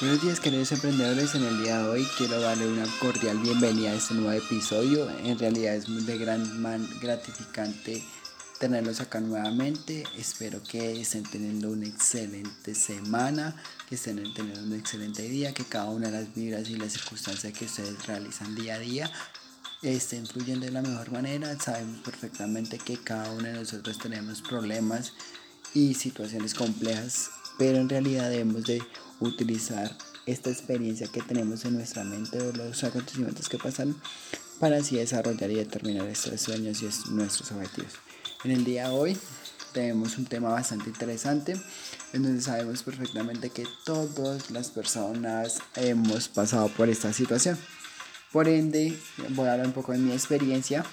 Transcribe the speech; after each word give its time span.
Buenos 0.00 0.22
días 0.22 0.40
queridos 0.40 0.72
emprendedores, 0.72 1.36
en 1.36 1.44
el 1.44 1.62
día 1.62 1.78
de 1.78 1.88
hoy 1.88 2.08
quiero 2.18 2.40
darle 2.40 2.66
una 2.66 2.84
cordial 2.98 3.38
bienvenida 3.38 3.90
a 3.90 3.94
este 3.94 4.14
nuevo 4.14 4.32
episodio. 4.32 5.08
En 5.20 5.38
realidad 5.38 5.76
es 5.76 5.88
muy 5.88 6.02
de 6.02 6.18
gran 6.18 6.44
gratificante 7.00 8.02
tenerlos 8.58 9.00
acá 9.00 9.20
nuevamente. 9.20 10.02
Espero 10.18 10.60
que 10.64 11.00
estén 11.00 11.22
teniendo 11.22 11.70
una 11.70 11.86
excelente 11.86 12.74
semana, 12.74 13.54
que 13.88 13.94
estén 13.94 14.16
teniendo 14.34 14.62
un 14.62 14.72
excelente 14.72 15.22
día, 15.22 15.54
que 15.54 15.64
cada 15.64 15.90
una 15.90 16.08
de 16.08 16.22
las 16.24 16.34
vibras 16.34 16.68
y 16.70 16.76
las 16.76 16.92
circunstancias 16.92 17.52
que 17.52 17.66
ustedes 17.66 18.04
realizan 18.04 18.56
día 18.56 18.74
a 18.74 18.78
día 18.80 19.10
estén 19.80 20.26
fluyendo 20.26 20.66
de 20.66 20.72
la 20.72 20.82
mejor 20.82 21.12
manera. 21.12 21.56
Sabemos 21.60 22.00
perfectamente 22.00 22.78
que 22.78 22.96
cada 22.96 23.30
uno 23.30 23.44
de 23.44 23.52
nosotros 23.52 23.96
tenemos 23.98 24.42
problemas 24.42 25.12
y 25.72 25.94
situaciones 25.94 26.54
complejas, 26.54 27.30
pero 27.58 27.78
en 27.78 27.88
realidad 27.88 28.30
debemos 28.30 28.64
de 28.64 28.82
utilizar 29.20 29.96
esta 30.26 30.50
experiencia 30.50 31.06
que 31.08 31.22
tenemos 31.22 31.64
en 31.64 31.74
nuestra 31.74 32.04
mente 32.04 32.40
o 32.40 32.52
los 32.52 32.82
acontecimientos 32.84 33.48
que 33.48 33.58
pasan 33.58 33.94
para 34.58 34.78
así 34.78 34.96
desarrollar 34.96 35.50
y 35.50 35.56
determinar 35.56 36.06
estos 36.08 36.40
sueños 36.40 36.82
y 36.82 37.10
nuestros 37.10 37.52
objetivos. 37.52 37.92
En 38.44 38.50
el 38.52 38.64
día 38.64 38.88
de 38.88 38.94
hoy 38.94 39.18
tenemos 39.72 40.16
un 40.18 40.26
tema 40.26 40.50
bastante 40.50 40.88
interesante 40.88 41.56
en 42.12 42.22
donde 42.22 42.40
sabemos 42.40 42.82
perfectamente 42.82 43.50
que 43.50 43.64
todas 43.84 44.50
las 44.50 44.70
personas 44.70 45.58
hemos 45.74 46.28
pasado 46.28 46.68
por 46.68 46.88
esta 46.88 47.12
situación. 47.12 47.58
Por 48.32 48.48
ende, 48.48 48.96
voy 49.30 49.48
a 49.48 49.52
hablar 49.52 49.66
un 49.66 49.72
poco 49.72 49.92
de 49.92 49.98
mi 49.98 50.12
experiencia 50.12 50.84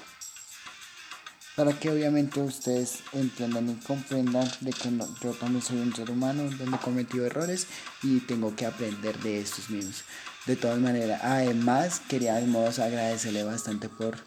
para 1.62 1.78
que 1.78 1.92
obviamente 1.92 2.42
ustedes 2.42 3.02
entiendan 3.14 3.70
y 3.70 3.76
comprendan 3.86 4.50
de 4.62 4.74
que 4.74 4.90
yo 5.22 5.32
también 5.34 5.62
soy 5.62 5.78
un 5.78 5.96
ser 5.96 6.10
humano 6.10 6.50
donde 6.58 6.76
he 6.76 6.80
cometido 6.80 7.28
errores 7.28 7.68
y 8.02 8.20
tengo 8.22 8.56
que 8.56 8.66
aprender 8.66 9.16
de 9.20 9.42
estos 9.42 9.70
mismos. 9.70 10.04
De 10.48 10.56
todas 10.56 10.80
maneras, 10.80 11.22
además 11.24 12.02
quería 12.08 12.34
de 12.34 12.48
modos 12.48 12.80
agradecerle 12.80 13.44
bastante 13.44 13.90
por 13.90 14.18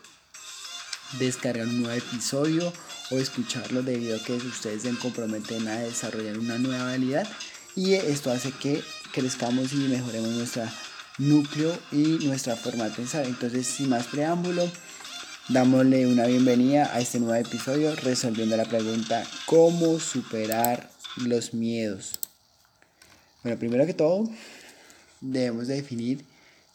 descargar 1.19 1.67
un 1.67 1.83
nuevo 1.83 1.99
episodio 1.99 2.73
o 3.11 3.17
escucharlo 3.17 3.83
debido 3.83 4.17
a 4.17 4.23
que 4.23 4.35
ustedes 4.35 4.83
se 4.83 4.97
comprometen 4.97 5.67
a 5.67 5.81
desarrollar 5.81 6.39
una 6.39 6.59
nueva 6.59 6.91
habilidad 6.91 7.27
y 7.75 7.95
esto 7.95 8.31
hace 8.31 8.53
que 8.53 8.81
crezcamos 9.13 9.73
y 9.73 9.79
mejoremos 9.79 10.31
nuestro 10.31 10.63
núcleo 11.19 11.77
y 11.91 12.25
nuestra 12.27 12.55
forma 12.55 12.85
de 12.85 12.91
pensar. 12.91 13.27
Entonces, 13.27 13.67
sin 13.67 13.89
más 13.89 14.07
preámbulo, 14.07 14.71
Dámosle 15.51 16.07
una 16.07 16.25
bienvenida 16.25 16.91
a 16.95 17.01
este 17.01 17.21
nuevo 17.21 17.35
episodio 17.35 17.95
resolviendo 17.97 18.57
la 18.57 18.65
pregunta 18.65 19.23
¿Cómo 19.45 20.01
superar 20.01 20.91
los 21.17 21.53
miedos? 21.53 22.19
Bueno, 23.43 23.59
primero 23.59 23.85
que 23.85 23.93
todo, 23.93 24.27
debemos 25.21 25.67
definir 25.67 26.25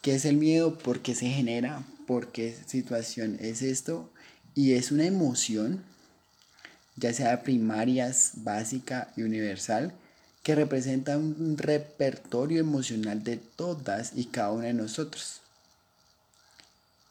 qué 0.04 0.14
es 0.14 0.26
el 0.26 0.38
miedo, 0.38 0.78
por 0.78 1.02
qué 1.02 1.16
se 1.16 1.30
genera, 1.30 1.84
por 2.06 2.32
qué 2.32 2.56
situación 2.68 3.38
es 3.40 3.64
esto. 3.64 4.08
Y 4.54 4.74
es 4.74 4.92
una 4.92 5.06
emoción, 5.06 5.84
ya 6.96 7.12
sea 7.12 7.42
primaria, 7.42 8.14
básica 8.36 9.12
y 9.18 9.24
universal, 9.24 9.94
que 10.44 10.54
representa 10.54 11.18
un 11.18 11.58
repertorio 11.58 12.60
emocional 12.60 13.24
de 13.24 13.38
todas 13.38 14.12
y 14.16 14.26
cada 14.26 14.52
una 14.52 14.68
de 14.68 14.74
nosotros. 14.76 15.42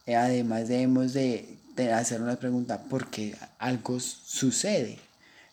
Eh, 0.09 0.17
además 0.17 0.69
debemos 0.69 1.13
de, 1.13 1.59
hacer 1.95 2.23
una 2.23 2.37
pregunta, 2.37 2.85
¿por 2.85 3.11
qué 3.11 3.37
algo 3.59 4.01
sucede? 4.01 4.99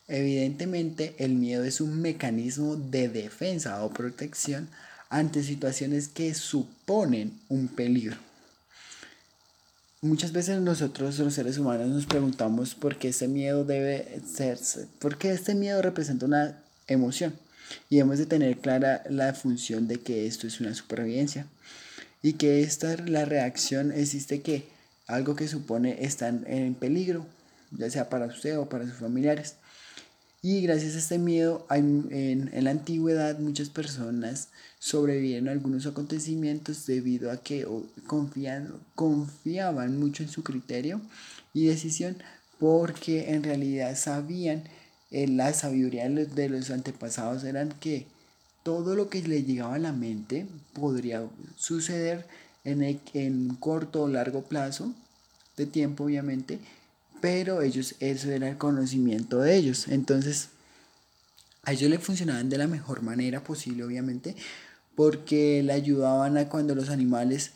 Evidentemente 0.08 1.14
el 1.18 1.34
miedo 1.34 1.62
es 1.62 1.82
un 1.82 2.00
mecanismo 2.00 2.74
de 2.76 3.10
defensa 3.10 3.84
o 3.84 3.90
protección 3.90 4.70
ante 5.10 5.42
situaciones 5.42 6.08
que 6.08 6.32
suponen 6.32 7.38
un 7.50 7.68
peligro. 7.68 8.16
Muchas 10.00 10.32
veces 10.32 10.58
nosotros 10.62 11.18
los 11.18 11.34
seres 11.34 11.58
humanos 11.58 11.88
nos 11.88 12.06
preguntamos 12.06 12.74
por 12.74 12.96
qué 12.96 13.08
este 13.08 13.28
miedo 13.28 13.62
debe 13.62 14.22
ser, 14.26 14.58
por 15.00 15.18
qué 15.18 15.32
este 15.32 15.54
miedo 15.54 15.82
representa 15.82 16.24
una 16.24 16.58
emoción 16.86 17.34
y 17.90 17.98
hemos 17.98 18.16
de 18.16 18.24
tener 18.24 18.56
clara 18.56 19.04
la 19.10 19.34
función 19.34 19.86
de 19.86 20.00
que 20.00 20.26
esto 20.26 20.46
es 20.46 20.62
una 20.62 20.74
supervivencia 20.74 21.46
y 22.22 22.34
que 22.34 22.62
esta 22.62 22.96
la 23.06 23.24
reacción 23.24 23.92
existe 23.92 24.42
que 24.42 24.68
algo 25.06 25.36
que 25.36 25.48
supone 25.48 26.04
estar 26.04 26.34
en 26.46 26.74
peligro, 26.74 27.26
ya 27.70 27.90
sea 27.90 28.08
para 28.08 28.26
usted 28.26 28.58
o 28.58 28.68
para 28.68 28.84
sus 28.84 28.94
familiares. 28.96 29.56
Y 30.42 30.60
gracias 30.60 30.94
a 30.94 30.98
este 30.98 31.18
miedo, 31.18 31.66
en, 31.70 32.08
en, 32.10 32.64
la 32.64 32.70
antigüedad 32.70 33.38
muchas 33.38 33.68
personas 33.68 34.48
sobrevivieron 34.78 35.48
a 35.48 35.52
algunos 35.52 35.86
acontecimientos 35.86 36.86
debido 36.86 37.30
a 37.32 37.38
que 37.38 37.66
confían, 38.06 38.74
confiaban 38.94 39.98
mucho 39.98 40.22
en 40.22 40.28
su 40.28 40.44
criterio 40.44 41.00
y 41.52 41.66
decisión 41.66 42.16
porque 42.58 43.32
en 43.32 43.42
realidad 43.42 43.96
sabían, 43.96 44.64
eh, 45.10 45.26
la 45.26 45.52
sabiduría 45.52 46.08
de 46.08 46.48
los 46.48 46.70
antepasados 46.70 47.44
eran 47.44 47.70
que 47.80 48.06
todo 48.66 48.96
lo 48.96 49.08
que 49.08 49.22
le 49.22 49.44
llegaba 49.44 49.76
a 49.76 49.78
la 49.78 49.92
mente 49.92 50.44
podría 50.72 51.22
suceder 51.56 52.26
en, 52.64 52.82
en 53.14 53.54
corto 53.60 54.02
o 54.02 54.08
largo 54.08 54.42
plazo 54.42 54.92
de 55.56 55.66
tiempo, 55.66 56.02
obviamente, 56.02 56.58
pero 57.20 57.62
ellos, 57.62 57.94
eso 58.00 58.28
era 58.28 58.48
el 58.48 58.58
conocimiento 58.58 59.38
de 59.38 59.54
ellos. 59.54 59.86
Entonces, 59.86 60.48
a 61.62 61.74
ellos 61.74 61.88
le 61.88 62.00
funcionaban 62.00 62.48
de 62.48 62.58
la 62.58 62.66
mejor 62.66 63.02
manera 63.02 63.44
posible, 63.44 63.84
obviamente, 63.84 64.34
porque 64.96 65.62
le 65.62 65.72
ayudaban 65.72 66.36
a 66.36 66.48
cuando 66.48 66.74
los 66.74 66.88
animales, 66.88 67.52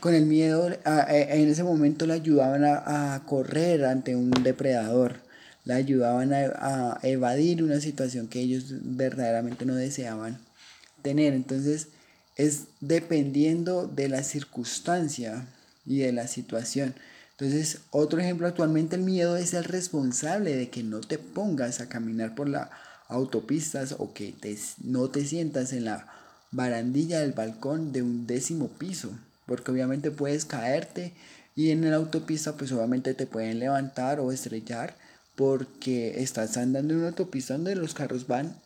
con 0.00 0.14
el 0.14 0.24
miedo, 0.24 0.70
en 0.86 1.48
ese 1.50 1.64
momento 1.64 2.06
le 2.06 2.14
ayudaban 2.14 2.64
a, 2.64 3.22
correr 3.26 3.84
ante 3.84 4.16
un 4.16 4.30
depredador, 4.30 5.16
le 5.66 5.74
ayudaban 5.74 6.32
a, 6.32 6.94
a 6.94 6.98
evadir 7.02 7.62
una 7.62 7.78
situación 7.78 8.26
que 8.28 8.40
ellos 8.40 8.64
verdaderamente 8.70 9.66
no 9.66 9.74
deseaban 9.74 10.45
tener. 11.06 11.34
Entonces 11.34 11.86
es 12.34 12.64
dependiendo 12.80 13.86
de 13.86 14.08
la 14.08 14.24
circunstancia 14.24 15.46
y 15.86 15.98
de 15.98 16.12
la 16.12 16.26
situación. 16.26 16.96
Entonces, 17.38 17.82
otro 17.90 18.18
ejemplo, 18.18 18.48
actualmente 18.48 18.96
el 18.96 19.02
miedo 19.02 19.36
es 19.36 19.54
el 19.54 19.62
responsable 19.62 20.56
de 20.56 20.68
que 20.68 20.82
no 20.82 21.00
te 21.00 21.18
pongas 21.18 21.80
a 21.80 21.88
caminar 21.88 22.34
por 22.34 22.48
la 22.48 22.70
autopistas 23.08 23.94
o 23.98 24.12
que 24.12 24.32
te, 24.32 24.58
no 24.82 25.10
te 25.10 25.24
sientas 25.24 25.72
en 25.72 25.84
la 25.84 26.08
barandilla 26.50 27.20
del 27.20 27.34
balcón 27.34 27.92
de 27.92 28.02
un 28.02 28.26
décimo 28.26 28.66
piso, 28.66 29.10
porque 29.46 29.70
obviamente 29.70 30.10
puedes 30.10 30.44
caerte 30.44 31.12
y 31.54 31.70
en 31.70 31.88
la 31.88 31.96
autopista 31.96 32.56
pues 32.56 32.72
obviamente 32.72 33.14
te 33.14 33.26
pueden 33.26 33.60
levantar 33.60 34.18
o 34.18 34.32
estrellar 34.32 34.96
porque 35.36 36.20
estás 36.20 36.56
andando 36.56 36.94
en 36.94 37.00
una 37.00 37.08
autopista 37.10 37.54
donde 37.54 37.76
los 37.76 37.94
carros 37.94 38.26
van 38.26 38.56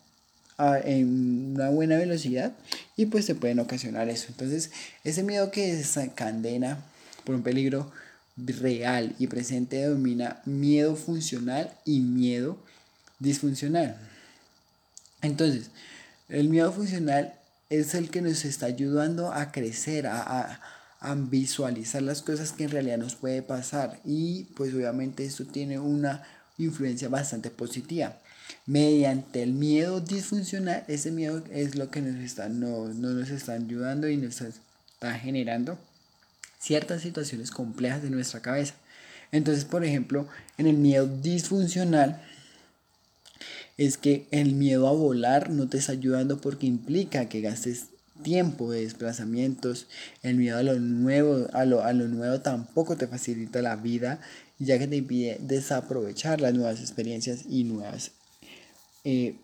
en 0.83 1.53
una 1.55 1.69
buena 1.69 1.97
velocidad 1.97 2.53
y 2.95 3.07
pues 3.07 3.25
se 3.25 3.35
pueden 3.35 3.59
ocasionar 3.59 4.09
eso. 4.09 4.27
Entonces, 4.29 4.71
ese 5.03 5.23
miedo 5.23 5.51
que 5.51 5.75
desencadena 5.75 6.83
por 7.23 7.35
un 7.35 7.43
peligro 7.43 7.91
real 8.37 9.15
y 9.19 9.27
presente 9.27 9.77
denomina 9.77 10.41
miedo 10.45 10.95
funcional 10.95 11.71
y 11.85 11.99
miedo 11.99 12.57
disfuncional. 13.19 13.97
Entonces, 15.21 15.69
el 16.29 16.49
miedo 16.49 16.71
funcional 16.71 17.33
es 17.69 17.93
el 17.93 18.09
que 18.09 18.21
nos 18.21 18.45
está 18.45 18.65
ayudando 18.67 19.31
a 19.31 19.51
crecer, 19.51 20.07
a, 20.07 20.59
a 20.99 21.15
visualizar 21.15 22.01
las 22.01 22.21
cosas 22.21 22.51
que 22.51 22.65
en 22.65 22.71
realidad 22.71 22.97
nos 22.97 23.15
puede 23.15 23.41
pasar 23.41 23.99
y 24.05 24.45
pues 24.55 24.73
obviamente 24.73 25.25
esto 25.25 25.45
tiene 25.45 25.79
una 25.79 26.23
influencia 26.57 27.09
bastante 27.09 27.49
positiva 27.49 28.15
mediante 28.65 29.43
el 29.43 29.53
miedo 29.53 30.01
disfuncional, 30.01 30.83
ese 30.87 31.11
miedo 31.11 31.43
es 31.51 31.75
lo 31.75 31.89
que 31.89 32.01
nos 32.01 32.15
está, 32.15 32.49
no, 32.49 32.87
nos 32.87 33.29
está 33.29 33.53
ayudando 33.53 34.09
y 34.09 34.17
nos 34.17 34.41
está 34.41 35.13
generando 35.13 35.77
ciertas 36.59 37.01
situaciones 37.01 37.51
complejas 37.51 38.03
de 38.03 38.09
nuestra 38.09 38.41
cabeza. 38.41 38.75
Entonces, 39.31 39.65
por 39.65 39.83
ejemplo, 39.83 40.27
en 40.57 40.67
el 40.67 40.77
miedo 40.77 41.07
disfuncional, 41.07 42.21
es 43.77 43.97
que 43.97 44.27
el 44.31 44.53
miedo 44.53 44.87
a 44.87 44.91
volar 44.91 45.49
no 45.49 45.67
te 45.67 45.77
está 45.77 45.93
ayudando 45.93 46.39
porque 46.39 46.67
implica 46.67 47.29
que 47.29 47.41
gastes 47.41 47.85
tiempo 48.21 48.71
de 48.71 48.81
desplazamientos, 48.81 49.87
el 50.21 50.35
miedo 50.35 50.57
a 50.57 50.63
lo 50.63 50.79
nuevo, 50.79 51.47
a 51.53 51.65
lo, 51.65 51.83
a 51.83 51.91
lo 51.93 52.07
nuevo 52.07 52.41
tampoco 52.41 52.95
te 52.95 53.07
facilita 53.07 53.61
la 53.61 53.75
vida, 53.75 54.19
ya 54.59 54.77
que 54.77 54.87
te 54.87 54.97
impide 54.97 55.37
desaprovechar 55.41 56.41
las 56.41 56.53
nuevas 56.53 56.79
experiencias 56.79 57.45
y 57.49 57.63
nuevas 57.63 58.11
eh, 59.03 59.35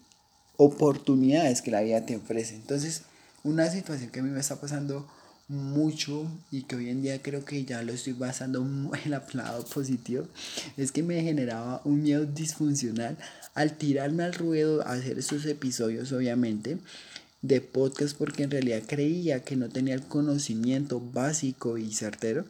oportunidades 0.57 1.61
que 1.61 1.71
la 1.71 1.81
vida 1.81 2.05
te 2.05 2.15
ofrece. 2.15 2.55
Entonces, 2.55 3.03
una 3.43 3.69
situación 3.69 4.09
que 4.09 4.19
a 4.19 4.23
mí 4.23 4.29
me 4.29 4.39
está 4.39 4.59
pasando 4.59 5.07
mucho 5.47 6.29
y 6.51 6.63
que 6.63 6.75
hoy 6.75 6.89
en 6.89 7.01
día 7.01 7.21
creo 7.21 7.45
que 7.45 7.63
ya 7.63 7.81
lo 7.81 7.93
estoy 7.93 8.13
basando 8.13 8.61
en 9.05 9.13
el 9.13 9.21
lado 9.33 9.63
positivo 9.65 10.27
es 10.75 10.91
que 10.91 11.03
me 11.03 11.21
generaba 11.21 11.81
un 11.85 12.03
miedo 12.03 12.25
disfuncional 12.25 13.17
al 13.53 13.77
tirarme 13.77 14.23
al 14.23 14.33
ruedo 14.33 14.85
a 14.85 14.93
hacer 14.93 15.17
estos 15.17 15.45
episodios 15.45 16.11
obviamente 16.11 16.77
de 17.41 17.61
podcast 17.61 18.17
porque 18.17 18.43
en 18.43 18.51
realidad 18.51 18.83
creía 18.85 19.43
que 19.43 19.55
no 19.55 19.69
tenía 19.69 19.93
el 19.93 20.03
conocimiento 20.03 20.99
básico 20.99 21.77
y 21.77 21.93
certero 21.93 22.45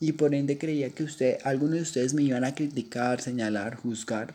y 0.00 0.12
por 0.12 0.34
ende 0.34 0.56
creía 0.56 0.90
que 0.90 1.04
usted, 1.04 1.38
algunos 1.44 1.76
de 1.76 1.82
ustedes 1.82 2.14
me 2.14 2.22
iban 2.22 2.44
a 2.44 2.54
criticar, 2.54 3.20
señalar, 3.20 3.76
juzgar 3.76 4.34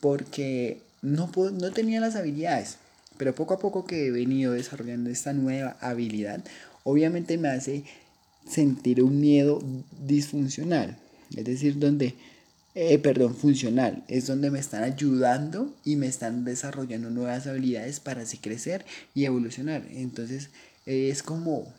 porque 0.00 0.82
no, 1.04 1.30
no 1.52 1.70
tenía 1.70 2.00
las 2.00 2.16
habilidades. 2.16 2.78
Pero 3.16 3.34
poco 3.34 3.54
a 3.54 3.58
poco 3.58 3.86
que 3.86 4.06
he 4.06 4.10
venido 4.10 4.52
desarrollando 4.52 5.10
esta 5.10 5.32
nueva 5.32 5.76
habilidad, 5.80 6.42
obviamente 6.82 7.38
me 7.38 7.48
hace 7.48 7.84
sentir 8.48 9.02
un 9.02 9.20
miedo 9.20 9.62
disfuncional. 10.04 10.98
Es 11.36 11.44
decir, 11.44 11.78
donde, 11.78 12.14
eh, 12.74 12.98
perdón, 12.98 13.36
funcional. 13.36 14.02
Es 14.08 14.26
donde 14.26 14.50
me 14.50 14.58
están 14.58 14.82
ayudando 14.82 15.72
y 15.84 15.96
me 15.96 16.08
están 16.08 16.44
desarrollando 16.44 17.10
nuevas 17.10 17.46
habilidades 17.46 18.00
para 18.00 18.22
así 18.22 18.38
crecer 18.38 18.84
y 19.14 19.26
evolucionar. 19.26 19.84
Entonces, 19.90 20.50
es 20.86 21.22
como 21.22 21.72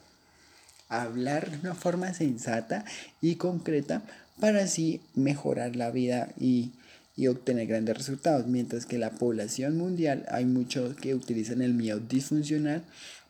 hablar 0.87 1.51
de 1.51 1.57
una 1.57 1.75
forma 1.75 2.13
sensata 2.13 2.85
y 3.21 3.35
concreta 3.35 4.03
para 4.39 4.63
así 4.63 5.01
mejorar 5.15 5.75
la 5.75 5.91
vida 5.91 6.29
y 6.39 6.71
y 7.15 7.27
obtener 7.27 7.67
grandes 7.67 7.97
resultados, 7.97 8.47
mientras 8.47 8.85
que 8.85 8.97
la 8.97 9.11
población 9.11 9.77
mundial 9.77 10.25
hay 10.29 10.45
muchos 10.45 10.95
que 10.95 11.15
utilizan 11.15 11.61
el 11.61 11.73
miedo 11.73 11.99
disfuncional 11.99 12.83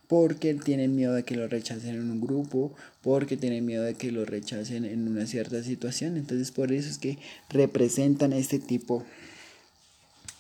porque 0.07 0.53
tienen 0.53 0.95
miedo 0.95 1.13
de 1.13 1.23
que 1.23 1.35
lo 1.35 1.47
rechacen 1.47 1.95
en 1.95 2.11
un 2.11 2.21
grupo, 2.21 2.75
porque 3.01 3.37
tienen 3.37 3.65
miedo 3.65 3.83
de 3.83 3.95
que 3.95 4.11
lo 4.11 4.25
rechacen 4.25 4.85
en 4.85 5.07
una 5.07 5.25
cierta 5.25 5.63
situación, 5.63 6.17
entonces 6.17 6.51
por 6.51 6.71
eso 6.71 6.89
es 6.89 6.97
que 6.97 7.17
representan 7.49 8.33
este 8.33 8.59
tipo 8.59 9.03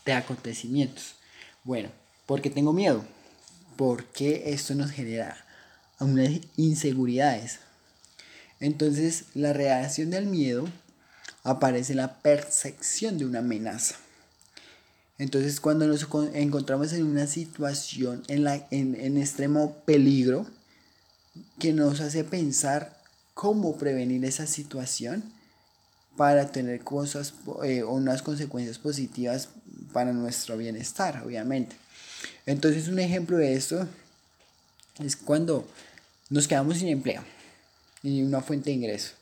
de 0.05 0.13
acontecimientos. 0.13 1.15
Bueno, 1.63 1.89
porque 2.27 2.49
tengo 2.49 2.73
miedo, 2.73 3.03
porque 3.75 4.43
esto 4.51 4.75
nos 4.75 4.91
genera 4.91 5.35
unas 5.99 6.31
inseguridades. 6.57 7.59
Entonces, 8.59 9.25
la 9.33 9.53
reacción 9.53 10.11
del 10.11 10.27
miedo 10.27 10.67
aparece 11.45 11.93
la 11.93 12.19
percepción 12.19 13.17
de 13.17 13.25
una 13.25 13.39
amenaza. 13.39 13.95
Entonces 15.17 15.61
cuando 15.61 15.87
nos 15.87 16.05
encontramos 16.33 16.91
en 16.91 17.05
una 17.05 17.27
situación 17.27 18.23
en, 18.27 18.43
la, 18.43 18.67
en, 18.71 19.17
extremo 19.17 19.77
peligro 19.85 20.45
que 21.57 21.71
nos 21.71 22.01
hace 22.01 22.25
pensar 22.25 22.97
cómo 23.33 23.77
prevenir 23.77 24.25
esa 24.25 24.47
situación 24.47 25.23
para 26.17 26.51
tener 26.51 26.81
cosas 26.81 27.33
eh, 27.63 27.83
unas 27.83 28.21
consecuencias 28.21 28.77
positivas 28.77 29.49
para 29.93 30.11
nuestro 30.11 30.57
bienestar, 30.57 31.23
obviamente. 31.25 31.75
Entonces 32.45 32.87
un 32.87 32.99
ejemplo 32.99 33.37
de 33.37 33.53
esto 33.53 33.87
es 34.99 35.15
cuando 35.15 35.67
nos 36.29 36.47
quedamos 36.47 36.77
sin 36.77 36.87
empleo 36.87 37.23
y 38.01 38.23
una 38.23 38.41
fuente 38.41 38.71
de 38.71 38.77
ingreso. 38.77 39.13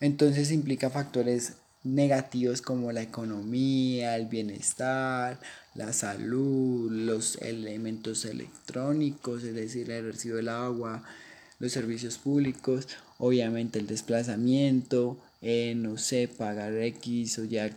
Entonces 0.00 0.50
implica 0.50 0.88
factores 0.88 1.52
negativos 1.84 2.62
como 2.62 2.90
la 2.90 3.02
economía, 3.02 4.16
el 4.16 4.26
bienestar, 4.26 5.38
la 5.74 5.92
salud, 5.92 6.90
los 6.90 7.36
elementos 7.36 8.24
electrónicos, 8.24 9.44
es 9.44 9.54
decir, 9.54 9.90
el 9.90 10.12
recibo 10.12 10.36
del 10.36 10.48
agua, 10.48 11.02
los 11.58 11.72
servicios 11.72 12.16
públicos, 12.16 12.88
obviamente 13.18 13.78
el 13.78 13.86
desplazamiento, 13.86 15.18
eh, 15.42 15.74
no 15.76 15.98
sé, 15.98 16.28
pagar 16.28 16.74
X 16.74 17.38
o 17.38 17.44
ya 17.44 17.70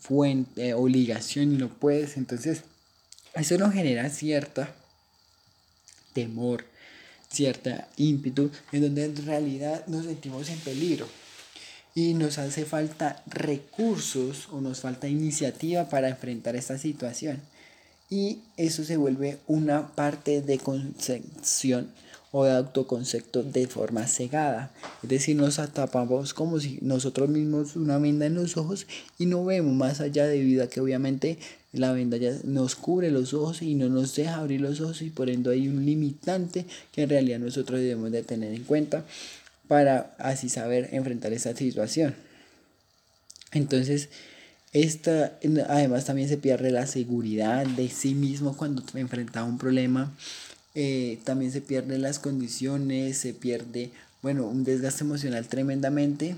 fuente, 0.00 0.72
obligación 0.72 1.52
y 1.52 1.56
no 1.58 1.68
puedes. 1.68 2.16
Entonces, 2.16 2.62
eso 3.34 3.58
nos 3.58 3.74
genera 3.74 4.08
cierta 4.08 4.74
temor, 6.14 6.64
cierta 7.30 7.88
ímpetu, 7.98 8.50
en 8.72 8.80
donde 8.82 9.04
en 9.04 9.26
realidad 9.26 9.86
nos 9.88 10.06
sentimos 10.06 10.48
en 10.48 10.58
peligro 10.60 11.06
y 11.94 12.14
nos 12.14 12.38
hace 12.38 12.64
falta 12.64 13.22
recursos 13.26 14.48
o 14.52 14.60
nos 14.60 14.80
falta 14.80 15.08
iniciativa 15.08 15.88
para 15.88 16.08
enfrentar 16.08 16.56
esta 16.56 16.78
situación. 16.78 17.40
Y 18.08 18.40
eso 18.56 18.84
se 18.84 18.96
vuelve 18.96 19.38
una 19.46 19.88
parte 19.94 20.42
de 20.42 20.58
concepción 20.58 21.90
o 22.32 22.44
de 22.44 22.52
autoconcepto 22.52 23.42
de 23.42 23.66
forma 23.66 24.06
cegada. 24.06 24.72
Es 25.02 25.08
decir, 25.08 25.36
nos 25.36 25.58
atapamos 25.58 26.34
como 26.34 26.60
si 26.60 26.78
nosotros 26.80 27.28
mismos 27.28 27.76
una 27.76 27.98
venda 27.98 28.26
en 28.26 28.34
los 28.34 28.56
ojos 28.56 28.86
y 29.18 29.26
no 29.26 29.44
vemos 29.44 29.74
más 29.74 30.00
allá 30.00 30.26
debido 30.26 30.64
a 30.64 30.68
que 30.68 30.80
obviamente 30.80 31.38
la 31.72 31.92
venda 31.92 32.16
ya 32.16 32.32
nos 32.44 32.74
cubre 32.74 33.10
los 33.10 33.32
ojos 33.32 33.62
y 33.62 33.74
no 33.74 33.88
nos 33.88 34.14
deja 34.16 34.36
abrir 34.36 34.60
los 34.60 34.80
ojos 34.80 35.02
y 35.02 35.10
por 35.10 35.30
ende 35.30 35.52
hay 35.52 35.68
un 35.68 35.84
limitante 35.84 36.66
que 36.92 37.02
en 37.02 37.10
realidad 37.10 37.38
nosotros 37.38 37.78
debemos 37.78 38.10
de 38.10 38.22
tener 38.22 38.52
en 38.52 38.64
cuenta 38.64 39.04
para 39.70 40.16
así 40.18 40.48
saber 40.48 40.88
enfrentar 40.90 41.32
esa 41.32 41.54
situación. 41.54 42.16
Entonces, 43.52 44.08
esta, 44.72 45.38
además 45.68 46.06
también 46.06 46.28
se 46.28 46.38
pierde 46.38 46.72
la 46.72 46.88
seguridad 46.88 47.64
de 47.64 47.88
sí 47.88 48.16
mismo 48.16 48.56
cuando 48.56 48.82
enfrenta 48.94 49.44
un 49.44 49.58
problema. 49.58 50.12
Eh, 50.74 51.20
también 51.22 51.52
se 51.52 51.60
pierden 51.60 52.02
las 52.02 52.18
condiciones, 52.18 53.18
se 53.18 53.32
pierde, 53.32 53.92
bueno, 54.22 54.48
un 54.48 54.64
desgaste 54.64 55.04
emocional 55.04 55.46
tremendamente, 55.46 56.34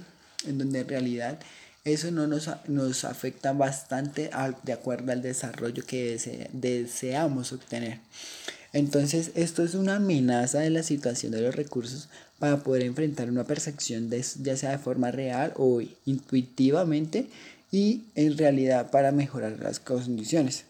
en 0.46 0.58
donde 0.58 0.80
en 0.80 0.88
realidad 0.88 1.38
eso 1.86 2.10
no 2.10 2.26
nos, 2.26 2.50
nos 2.68 3.04
afecta 3.06 3.54
bastante 3.54 4.28
de 4.62 4.72
acuerdo 4.74 5.10
al 5.10 5.22
desarrollo 5.22 5.86
que 5.86 6.20
deseamos 6.52 7.54
obtener. 7.54 7.98
Entonces, 8.74 9.30
esto 9.36 9.62
es 9.62 9.74
una 9.74 9.96
amenaza 9.96 10.58
de 10.58 10.68
la 10.68 10.82
situación 10.82 11.32
de 11.32 11.40
los 11.40 11.54
recursos 11.54 12.10
para 12.42 12.56
poder 12.56 12.82
enfrentar 12.82 13.30
una 13.30 13.44
percepción 13.44 14.10
de, 14.10 14.20
ya 14.42 14.56
sea 14.56 14.72
de 14.72 14.78
forma 14.78 15.12
real 15.12 15.52
o 15.54 15.80
intuitivamente 16.06 17.28
y 17.70 18.02
en 18.16 18.36
realidad 18.36 18.90
para 18.90 19.12
mejorar 19.12 19.60
las 19.60 19.78
condiciones. 19.78 20.64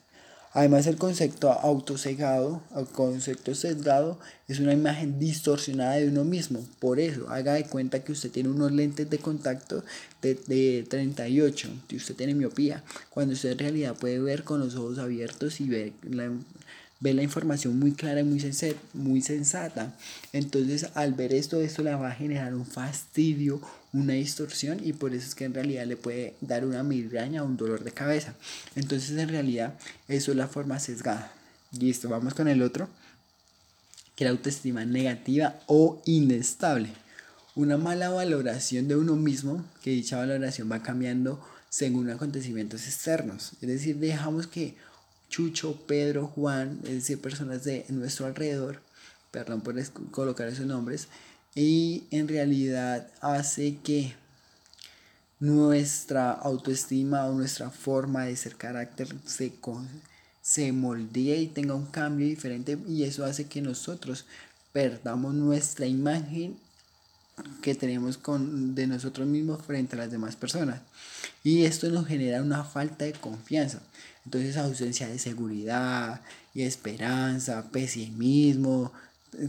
Además, 0.52 0.86
el 0.86 0.98
concepto 0.98 1.50
autosegado 1.50 2.62
o 2.74 2.84
concepto 2.84 3.54
sesgado 3.54 4.18
es 4.48 4.60
una 4.60 4.74
imagen 4.74 5.18
distorsionada 5.18 5.94
de 5.94 6.08
uno 6.08 6.24
mismo. 6.24 6.62
Por 6.78 7.00
eso, 7.00 7.30
haga 7.30 7.54
de 7.54 7.64
cuenta 7.64 8.04
que 8.04 8.12
usted 8.12 8.30
tiene 8.30 8.50
unos 8.50 8.70
lentes 8.70 9.08
de 9.08 9.16
contacto 9.16 9.82
de, 10.20 10.34
de 10.46 10.84
38, 10.86 11.70
y 11.88 11.96
usted 11.96 12.14
tiene 12.14 12.34
miopía, 12.34 12.84
cuando 13.08 13.32
usted 13.32 13.52
en 13.52 13.58
realidad 13.60 13.96
puede 13.96 14.18
ver 14.18 14.44
con 14.44 14.60
los 14.60 14.74
ojos 14.74 14.98
abiertos 14.98 15.58
y 15.62 15.68
ver 15.70 15.92
la, 16.02 16.30
ve 17.02 17.12
la 17.12 17.22
información 17.22 17.78
muy 17.80 17.92
clara 17.92 18.20
y 18.20 18.24
muy, 18.24 18.40
muy 18.94 19.22
sensata. 19.22 19.92
Entonces 20.32 20.86
al 20.94 21.14
ver 21.14 21.34
esto, 21.34 21.60
esto 21.60 21.82
le 21.82 21.92
va 21.94 22.10
a 22.10 22.14
generar 22.14 22.54
un 22.54 22.64
fastidio, 22.64 23.60
una 23.92 24.12
distorsión 24.14 24.80
y 24.82 24.92
por 24.92 25.12
eso 25.12 25.26
es 25.26 25.34
que 25.34 25.44
en 25.44 25.52
realidad 25.52 25.84
le 25.86 25.96
puede 25.96 26.34
dar 26.40 26.64
una 26.64 26.84
migraña 26.84 27.42
o 27.42 27.46
un 27.46 27.56
dolor 27.56 27.82
de 27.82 27.90
cabeza. 27.90 28.34
Entonces 28.76 29.18
en 29.18 29.28
realidad 29.28 29.74
eso 30.06 30.30
es 30.30 30.36
la 30.36 30.46
forma 30.46 30.78
sesgada. 30.78 31.32
Listo, 31.76 32.08
vamos 32.08 32.34
con 32.34 32.46
el 32.46 32.62
otro, 32.62 32.88
que 34.14 34.24
la 34.24 34.30
autoestima 34.30 34.84
negativa 34.84 35.58
o 35.66 36.00
inestable. 36.06 36.90
Una 37.56 37.78
mala 37.78 38.10
valoración 38.10 38.86
de 38.86 38.94
uno 38.94 39.16
mismo, 39.16 39.64
que 39.82 39.90
dicha 39.90 40.18
valoración 40.18 40.70
va 40.70 40.82
cambiando 40.82 41.44
según 41.68 42.10
acontecimientos 42.10 42.86
externos. 42.86 43.54
Es 43.60 43.68
decir, 43.68 43.96
dejamos 43.96 44.46
que 44.46 44.76
Chucho, 45.32 45.78
Pedro, 45.86 46.26
Juan, 46.26 46.78
es 46.84 46.90
decir, 46.90 47.18
personas 47.18 47.64
de 47.64 47.86
nuestro 47.88 48.26
alrededor, 48.26 48.82
perdón 49.30 49.62
por 49.62 49.82
colocar 50.10 50.46
esos 50.46 50.66
nombres, 50.66 51.08
y 51.54 52.04
en 52.10 52.28
realidad 52.28 53.10
hace 53.22 53.78
que 53.82 54.14
nuestra 55.40 56.32
autoestima 56.32 57.24
o 57.24 57.32
nuestra 57.32 57.70
forma 57.70 58.26
de 58.26 58.36
ser 58.36 58.56
carácter 58.56 59.08
se, 59.24 59.54
se 60.42 60.70
moldee 60.70 61.40
y 61.40 61.46
tenga 61.46 61.74
un 61.74 61.86
cambio 61.86 62.26
diferente 62.26 62.78
y 62.86 63.04
eso 63.04 63.24
hace 63.24 63.46
que 63.46 63.62
nosotros 63.62 64.26
perdamos 64.72 65.32
nuestra 65.32 65.86
imagen 65.86 66.58
que 67.60 67.74
tenemos 67.74 68.18
con, 68.18 68.74
de 68.74 68.86
nosotros 68.86 69.26
mismos 69.26 69.62
frente 69.62 69.96
a 69.96 70.00
las 70.00 70.10
demás 70.10 70.36
personas. 70.36 70.80
Y 71.44 71.64
esto 71.64 71.88
nos 71.90 72.06
genera 72.06 72.42
una 72.42 72.64
falta 72.64 73.04
de 73.04 73.12
confianza. 73.12 73.80
Entonces 74.24 74.56
ausencia 74.56 75.08
de 75.08 75.18
seguridad 75.18 76.20
y 76.54 76.62
esperanza, 76.62 77.70
pesimismo, 77.70 78.92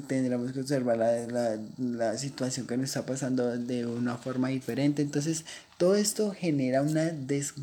tendremos 0.08 0.52
que 0.52 0.62
observar 0.62 0.98
la, 0.98 1.28
la, 1.28 1.58
la, 1.78 2.18
situación 2.18 2.66
que 2.66 2.78
nos 2.78 2.86
está 2.86 3.06
pasando 3.06 3.58
de 3.58 3.86
una 3.86 4.18
forma 4.18 4.48
diferente. 4.48 5.02
Entonces, 5.02 5.46
todo 5.78 5.96
esto 5.96 6.32
genera 6.32 6.82
una, 6.82 7.06
des, 7.06 7.54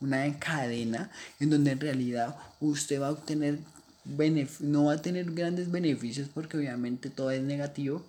una 0.00 0.38
cadena 0.38 1.10
en 1.40 1.50
donde 1.50 1.72
en 1.72 1.80
realidad 1.80 2.36
usted 2.60 3.00
va 3.00 3.08
a 3.08 3.12
obtener 3.12 3.58
no 4.60 4.86
va 4.86 4.94
a 4.94 5.02
tener 5.02 5.32
grandes 5.32 5.70
beneficios 5.70 6.30
porque 6.32 6.56
obviamente 6.56 7.10
todo 7.10 7.30
es 7.30 7.42
negativo 7.42 8.02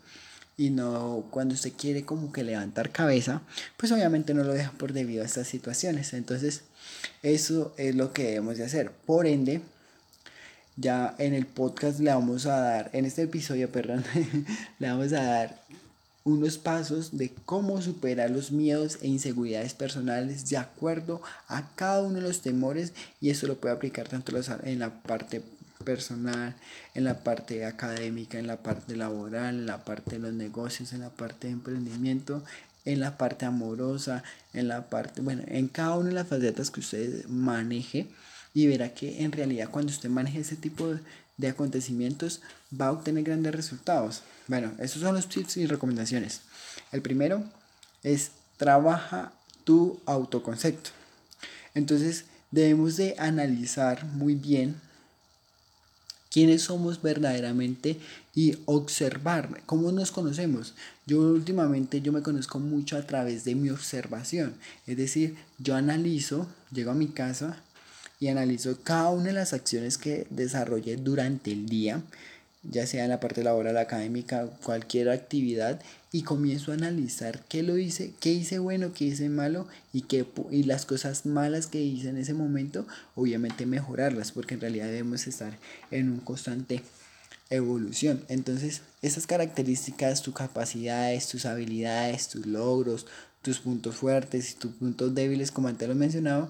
y 0.60 0.72
no 0.72 1.26
cuando 1.32 1.54
usted 1.56 1.72
quiere 1.72 2.04
como 2.04 2.34
que 2.34 2.44
levantar 2.44 2.92
cabeza, 2.92 3.42
pues 3.78 3.94
obviamente 3.94 4.34
no 4.34 4.44
lo 4.44 4.52
deja 4.52 4.74
por 4.74 4.92
debido 4.92 5.24
a 5.24 5.26
estas 5.26 5.48
situaciones. 5.48 6.14
Entonces, 6.14 6.64
eso 7.24 7.74
es 7.78 7.96
lo 7.96 8.12
que 8.12 8.26
debemos 8.26 8.58
de 8.58 8.66
hacer. 8.66 8.92
Por 8.92 9.26
ende, 9.26 9.62
ya 10.76 11.16
en 11.18 11.34
el 11.34 11.46
podcast 11.46 12.02
le 12.02 12.14
vamos 12.14 12.46
a 12.46 12.60
dar, 12.60 12.90
en 12.92 13.06
este 13.06 13.22
episodio, 13.22 13.72
perdón, 13.72 14.04
le 14.80 14.90
vamos 14.90 15.14
a 15.14 15.24
dar 15.24 15.62
unos 16.26 16.58
pasos 16.58 17.18
de 17.18 17.32
cómo 17.46 17.82
superar 17.82 18.30
los 18.30 18.52
miedos 18.52 19.00
e 19.02 19.08
inseguridades 19.08 19.74
personales 19.74 20.50
de 20.50 20.58
acuerdo 20.58 21.22
a 21.48 21.74
cada 21.76 22.04
uno 22.04 22.16
de 22.16 22.22
los 22.22 22.42
temores 22.42 22.92
y 23.22 23.30
eso 23.30 23.48
lo 23.48 23.62
puede 23.62 23.76
aplicar 23.76 24.10
tanto 24.10 24.34
en 24.64 24.80
la 24.80 25.02
parte 25.04 25.42
personal, 25.84 26.56
en 26.94 27.06
la 27.06 27.24
parte 27.24 27.66
académica, 27.66 28.38
en 28.38 28.48
la 28.48 28.58
parte 28.58 28.96
laboral, 28.96 29.56
en 29.56 29.66
la 29.66 29.86
parte 29.86 30.12
de 30.12 30.20
los 30.20 30.34
negocios, 30.34 30.94
en 30.94 31.02
la 31.02 31.10
parte 31.10 31.48
de 31.48 31.54
emprendimiento, 31.54 32.44
en 32.86 33.00
la 33.00 33.18
parte 33.18 33.46
amorosa, 33.46 34.24
en 34.54 34.68
la 34.68 34.90
parte, 34.90 35.22
bueno, 35.22 35.44
en 35.48 35.68
cada 35.68 35.96
una 35.96 36.10
de 36.10 36.16
las 36.16 36.28
facetas 36.28 36.70
que 36.72 36.82
usted 36.82 37.26
maneje 37.28 38.08
y 38.54 38.68
verá 38.68 38.94
que 38.94 39.24
en 39.24 39.32
realidad 39.32 39.70
cuando 39.70 39.92
usted 39.92 40.10
maneje 40.10 40.40
ese 40.40 40.56
tipo 40.56 40.96
de, 41.38 41.48
acontecimientos 41.48 42.42
va 42.80 42.88
a 42.88 42.92
obtener 42.92 43.24
grandes 43.24 43.56
resultados. 43.56 44.24
Bueno, 44.48 44.74
esos 44.80 45.02
son 45.02 45.16
los 45.16 45.30
tips 45.30 45.58
y 45.58 45.66
recomendaciones. 45.66 46.42
El 46.92 47.02
primero 47.02 47.44
es 48.04 48.32
trabaja 48.58 49.32
tu 49.64 50.00
autoconcepto. 50.06 50.90
Entonces 51.74 52.26
debemos 52.52 52.98
de 52.98 53.16
analizar 53.18 54.04
muy 54.06 54.36
bien 54.36 54.76
quiénes 56.30 56.64
somos 56.64 57.02
verdaderamente 57.02 57.98
y 58.36 58.58
observar 58.66 59.62
cómo 59.66 59.92
nos 59.92 60.12
conocemos. 60.12 60.76
Yo 61.06 61.20
últimamente 61.20 62.02
yo 62.02 62.12
me 62.12 62.22
conozco 62.22 62.60
mucho 62.60 62.98
a 62.98 63.06
través 63.06 63.44
de 63.44 63.56
mi 63.56 63.70
observación, 63.70 64.54
es 64.88 64.98
decir, 64.98 65.36
yo 65.58 65.76
analizo, 65.76 66.48
llego 66.72 66.92
a 66.92 66.96
mi 66.96 67.08
casa 67.08 67.62
y 68.20 68.28
analizo 68.28 68.78
cada 68.84 69.10
una 69.10 69.26
de 69.26 69.34
las 69.34 69.54
acciones 69.54 69.98
que 69.98 70.28
desarrollé 70.30 70.98
durante 70.98 71.52
el 71.52 71.68
día, 71.68 72.02
ya 72.70 72.88
sea 72.88 73.04
en 73.04 73.10
la 73.10 73.20
parte 73.20 73.44
laboral, 73.44 73.78
académica, 73.78 74.48
cualquier 74.64 75.10
actividad, 75.10 75.82
y 76.12 76.24
comienzo 76.24 76.72
a 76.72 76.76
analizar 76.76 77.44
qué 77.48 77.62
lo 77.62 77.78
hice, 77.78 78.14
qué 78.20 78.32
hice 78.32 78.60
bueno, 78.60 78.94
qué 78.94 79.06
hice 79.06 79.30
malo 79.30 79.68
y, 79.94 80.02
qué, 80.02 80.26
y 80.50 80.64
las 80.64 80.86
cosas 80.86 81.26
malas 81.26 81.68
que 81.68 81.82
hice 81.82 82.10
en 82.10 82.18
ese 82.18 82.34
momento, 82.34 82.88
obviamente 83.16 83.66
mejorarlas, 83.66 84.32
porque 84.32 84.56
en 84.56 84.62
realidad 84.62 84.88
debemos 84.88 85.28
estar 85.28 85.58
en 85.92 86.10
un 86.10 86.20
constante 86.20 86.82
evolución. 87.52 88.24
Entonces, 88.28 88.82
esas 89.02 89.28
características, 89.28 90.22
tus 90.22 90.34
capacidades, 90.34 91.28
tus 91.28 91.46
habilidades, 91.46 92.28
tus 92.30 92.46
logros, 92.46 93.06
tus 93.42 93.60
puntos 93.60 93.96
fuertes 93.96 94.52
y 94.52 94.56
tus 94.56 94.72
puntos 94.72 95.14
débiles, 95.14 95.52
como 95.52 95.68
antes 95.68 95.88
lo 95.88 95.96
mencionaba, 95.96 96.50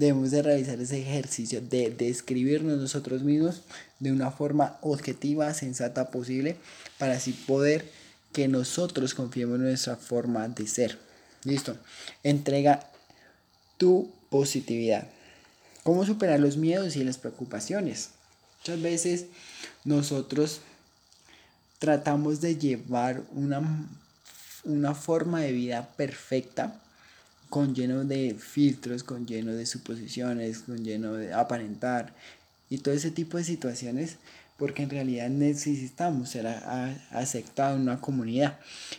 debemos 0.00 0.30
de 0.30 0.40
realizar 0.40 0.80
ese 0.80 0.98
ejercicio 0.98 1.60
de 1.60 1.90
describirnos 1.90 2.78
nosotros 2.78 3.22
mismos 3.22 3.60
de 3.98 4.10
una 4.10 4.30
forma 4.30 4.78
objetiva, 4.80 5.52
sensata 5.52 6.10
posible, 6.10 6.56
para 6.98 7.12
así 7.16 7.32
poder 7.32 7.84
que 8.32 8.48
nosotros 8.48 9.12
confiemos 9.12 9.56
en 9.56 9.64
nuestra 9.64 9.96
forma 9.96 10.48
de 10.48 10.66
ser. 10.66 10.98
Listo. 11.44 11.76
Entrega 12.22 12.90
tu 13.76 14.10
positividad. 14.30 15.06
¿Cómo 15.82 16.06
superar 16.06 16.40
los 16.40 16.56
miedos 16.56 16.96
y 16.96 17.04
las 17.04 17.18
preocupaciones? 17.18 18.08
Muchas 18.60 18.80
veces 18.80 19.26
nosotros 19.84 20.62
tratamos 21.78 22.40
de 22.40 22.56
llevar 22.56 23.22
una, 23.32 23.86
una 24.64 24.94
forma 24.94 25.42
de 25.42 25.52
vida 25.52 25.90
perfecta, 25.98 26.80
con 27.50 27.74
lleno 27.74 28.04
de 28.04 28.34
filtros, 28.38 29.02
con 29.02 29.26
lleno 29.26 29.52
de 29.52 29.66
suposiciones, 29.66 30.60
con 30.60 30.82
lleno 30.84 31.14
de 31.14 31.34
aparentar 31.34 32.14
y 32.70 32.78
todo 32.78 32.94
ese 32.94 33.10
tipo 33.10 33.36
de 33.36 33.44
situaciones, 33.44 34.16
porque 34.56 34.84
en 34.84 34.90
realidad 34.90 35.28
necesitamos 35.28 36.30
ser 36.30 36.46
aceptados 36.46 37.76
en 37.76 37.82
una 37.82 38.00
comunidad. 38.00 38.58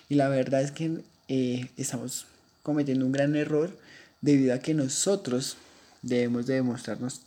Y 0.09 0.15
la 0.15 0.27
verdad 0.27 0.61
es 0.61 0.71
que 0.71 1.01
eh, 1.29 1.69
estamos 1.77 2.27
cometiendo 2.61 3.05
un 3.05 3.13
gran 3.13 3.35
error 3.35 3.75
debido 4.19 4.53
a 4.53 4.59
que 4.59 4.73
nosotros 4.73 5.57
debemos 6.01 6.45
de 6.45 6.55
demostrarnos 6.55 7.21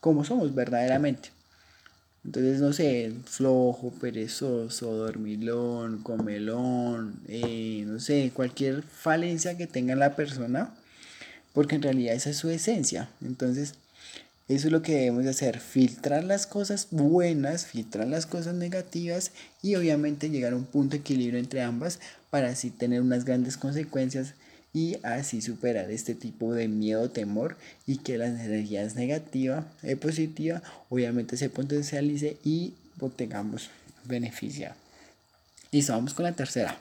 cómo 0.00 0.24
somos 0.24 0.54
verdaderamente. 0.54 1.30
Entonces, 2.24 2.60
no 2.60 2.72
sé, 2.72 3.12
flojo, 3.24 3.90
perezoso, 3.92 4.92
dormilón, 4.92 6.02
comelón, 6.02 7.20
eh, 7.28 7.84
no 7.86 8.00
sé, 8.00 8.32
cualquier 8.34 8.82
falencia 8.82 9.56
que 9.56 9.66
tenga 9.66 9.94
la 9.94 10.16
persona, 10.16 10.74
porque 11.52 11.76
en 11.76 11.82
realidad 11.82 12.14
esa 12.14 12.30
es 12.30 12.36
su 12.36 12.50
esencia. 12.50 13.08
Entonces, 13.22 13.74
eso 14.48 14.68
es 14.68 14.72
lo 14.72 14.80
que 14.80 14.94
debemos 14.94 15.24
de 15.24 15.30
hacer, 15.30 15.60
filtrar 15.60 16.24
las 16.24 16.46
cosas 16.46 16.88
buenas, 16.90 17.66
filtrar 17.66 18.08
las 18.08 18.24
cosas 18.24 18.54
negativas 18.54 19.32
y 19.62 19.74
obviamente 19.74 20.30
llegar 20.30 20.54
a 20.54 20.56
un 20.56 20.64
punto 20.64 20.92
de 20.92 21.00
equilibrio 21.00 21.38
entre 21.38 21.60
ambas 21.62 22.00
para 22.30 22.48
así 22.48 22.70
tener 22.70 23.02
unas 23.02 23.26
grandes 23.26 23.58
consecuencias 23.58 24.34
y 24.72 24.96
así 25.02 25.40
superar 25.40 25.90
este 25.90 26.14
tipo 26.14 26.52
de 26.52 26.68
miedo, 26.68 27.10
temor 27.10 27.56
y 27.86 27.98
que 27.98 28.18
las 28.18 28.38
energías 28.40 28.94
negativas 28.94 29.64
y 29.82 29.94
positivas 29.94 30.62
obviamente 30.90 31.36
se 31.36 31.50
potencialice 31.50 32.36
y 32.44 32.74
obtengamos 33.00 33.70
beneficio. 34.04 34.70
Listo, 35.70 35.92
vamos 35.92 36.14
con 36.14 36.24
la 36.24 36.32
tercera. 36.32 36.78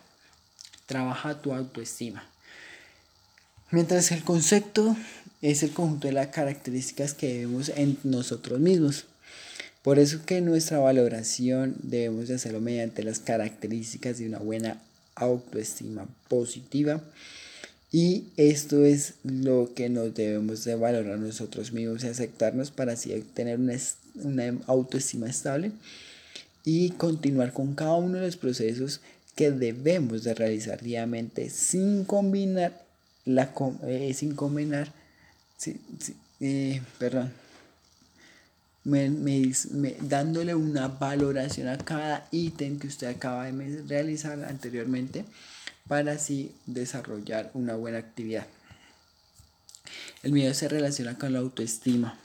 Trabaja 0.86 1.42
tu 1.42 1.54
autoestima. 1.54 2.24
Mientras 3.72 4.12
el 4.12 4.24
concepto 4.24 4.96
es 5.42 5.62
el 5.64 5.72
conjunto 5.72 6.08
de 6.08 6.14
las 6.14 6.28
características 6.28 7.14
que 7.14 7.40
vemos 7.40 7.70
en 7.70 7.98
nosotros 8.04 8.60
mismos. 8.60 9.06
Por 9.82 10.00
eso 10.00 10.26
que 10.26 10.42
nuestra 10.42 10.80
valoración 10.80 11.76
debemos 11.84 12.28
de 12.28 12.36
hacerlo 12.36 12.62
mediante 12.62 13.04
las 13.04 13.20
características 13.20 14.18
de 14.18 14.28
una 14.28 14.40
buena 14.40 14.82
autoestima 15.16 16.08
positiva 16.28 17.02
y 17.92 18.26
esto 18.36 18.84
es 18.84 19.14
lo 19.24 19.72
que 19.74 19.90
nos 19.90 20.14
debemos 20.14 20.64
de 20.66 20.76
valorar 20.76 21.20
nosotros 21.20 21.72
mismos 21.72 22.04
y 22.04 22.08
aceptarnos 22.08 22.72
para 22.72 22.94
así 22.94 23.14
tener 23.34 23.60
una, 23.60 23.78
una 24.16 24.58
autoestima 24.68 25.30
estable 25.30 25.72
y 26.66 26.90
continuar 26.92 27.54
con 27.54 27.76
cada 27.76 27.96
uno 27.96 28.18
de 28.18 28.26
los 28.26 28.36
procesos 28.36 29.00
que 29.36 29.52
debemos 29.52 30.24
de 30.24 30.34
realizar 30.34 30.82
diariamente 30.82 31.50
sin 31.50 32.04
combinar 32.04 32.86
la 33.24 33.54
eh, 33.86 34.14
sin 34.14 34.36
combinar 34.36 34.92
eh, 36.40 36.82
perdón. 37.00 37.32
Me, 38.84 39.52
dándole 40.02 40.56
una 40.56 40.88
valoración 40.88 41.68
a 41.68 41.78
cada 41.78 42.26
ítem 42.32 42.80
que 42.80 42.88
usted 42.88 43.08
acaba 43.08 43.46
de 43.52 43.84
realizar 43.86 44.42
anteriormente 44.46 45.26
para 45.88 46.14
así 46.14 46.52
desarrollar 46.66 47.52
una 47.54 47.76
buena 47.76 47.98
actividad. 47.98 48.46
El 50.24 50.32
miedo 50.32 50.54
se 50.54 50.68
relaciona 50.68 51.18
con 51.18 51.34
la 51.34 51.40
autoestima. 51.40 52.18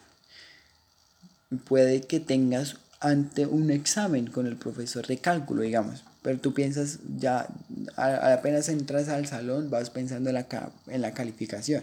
Puede 1.68 2.02
que 2.02 2.20
tengas 2.20 2.76
ante 3.00 3.46
un 3.46 3.70
examen 3.70 4.26
con 4.26 4.46
el 4.46 4.56
profesor 4.56 5.06
de 5.06 5.18
cálculo, 5.18 5.62
digamos, 5.62 6.04
pero 6.22 6.38
tú 6.38 6.54
piensas 6.54 7.00
ya, 7.18 7.48
apenas 7.96 8.68
entras 8.68 9.08
al 9.08 9.26
salón, 9.26 9.70
vas 9.70 9.90
pensando 9.90 10.30
en 10.30 10.34
la, 10.34 10.72
en 10.86 11.02
la 11.02 11.12
calificación. 11.12 11.82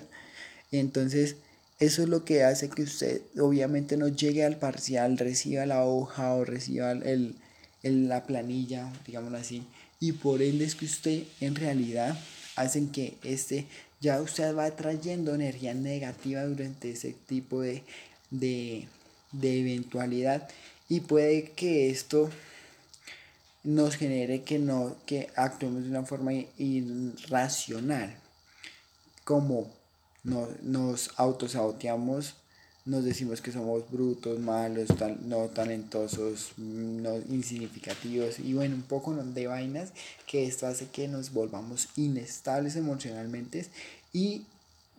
Entonces, 0.72 1.36
eso 1.80 2.04
es 2.04 2.10
lo 2.10 2.26
que 2.26 2.44
hace 2.44 2.70
que 2.70 2.84
usted 2.84 3.22
obviamente 3.40 3.98
no 3.98 4.08
llegue 4.08 4.44
al 4.44 4.58
parcial, 4.58 5.18
reciba 5.18 5.66
la 5.66 5.86
hoja 5.86 6.34
o 6.34 6.44
reciba 6.44 6.92
el, 6.92 7.36
la 7.84 8.26
planilla, 8.26 8.92
digámoslo 9.06 9.38
así, 9.38 9.64
y 10.00 10.14
por 10.14 10.42
ende 10.42 10.66
es 10.66 10.76
que 10.76 10.86
usted 10.86 11.24
en 11.40 11.56
realidad 11.56 12.18
hacen 12.56 12.90
que 12.90 13.18
este 13.24 13.68
ya 14.02 14.22
usted 14.22 14.56
va 14.56 14.72
trayendo 14.72 15.36
energía 15.36 15.74
negativa 15.74 16.44
durante 16.44 16.92
ese 16.92 17.14
tipo 17.28 17.62
de, 17.62 17.84
de, 18.32 18.88
de 19.32 19.60
eventualidad 19.60 20.48
y 20.88 21.02
puede 21.02 21.52
que 21.52 21.90
esto 21.90 22.30
nos 23.64 23.96
genere 23.96 24.44
que 24.44 24.58
no 24.58 24.96
que 25.06 25.30
actuemos 25.36 25.84
de 25.84 25.90
una 25.90 26.04
forma 26.04 26.32
irracional 26.58 28.16
como 29.26 29.70
no, 30.24 30.48
nos 30.62 31.12
autosaboteamos 31.18 32.36
nos 32.90 33.06
decimos 33.06 33.40
que 33.40 33.52
somos 33.52 33.90
brutos, 33.92 34.40
malos, 34.40 34.88
no 35.22 35.48
talentosos, 35.50 36.54
no 36.58 37.18
insignificativos 37.30 38.40
y 38.40 38.54
bueno, 38.54 38.76
un 38.76 38.82
poco 38.82 39.14
de 39.14 39.46
vainas 39.46 39.94
que 40.26 40.48
esto 40.48 40.66
hace 40.66 40.88
que 40.88 41.08
nos 41.08 41.32
volvamos 41.32 41.90
inestables 41.96 42.76
emocionalmente 42.76 43.68
y 44.12 44.46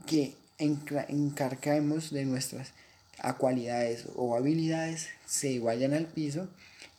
que 0.07 0.35
encarcaemos 0.59 2.13
de 2.13 2.25
nuestras 2.25 2.69
cualidades 3.39 4.05
o 4.15 4.37
habilidades 4.37 5.09
se 5.27 5.59
vayan 5.59 5.93
al 5.93 6.07
piso 6.07 6.47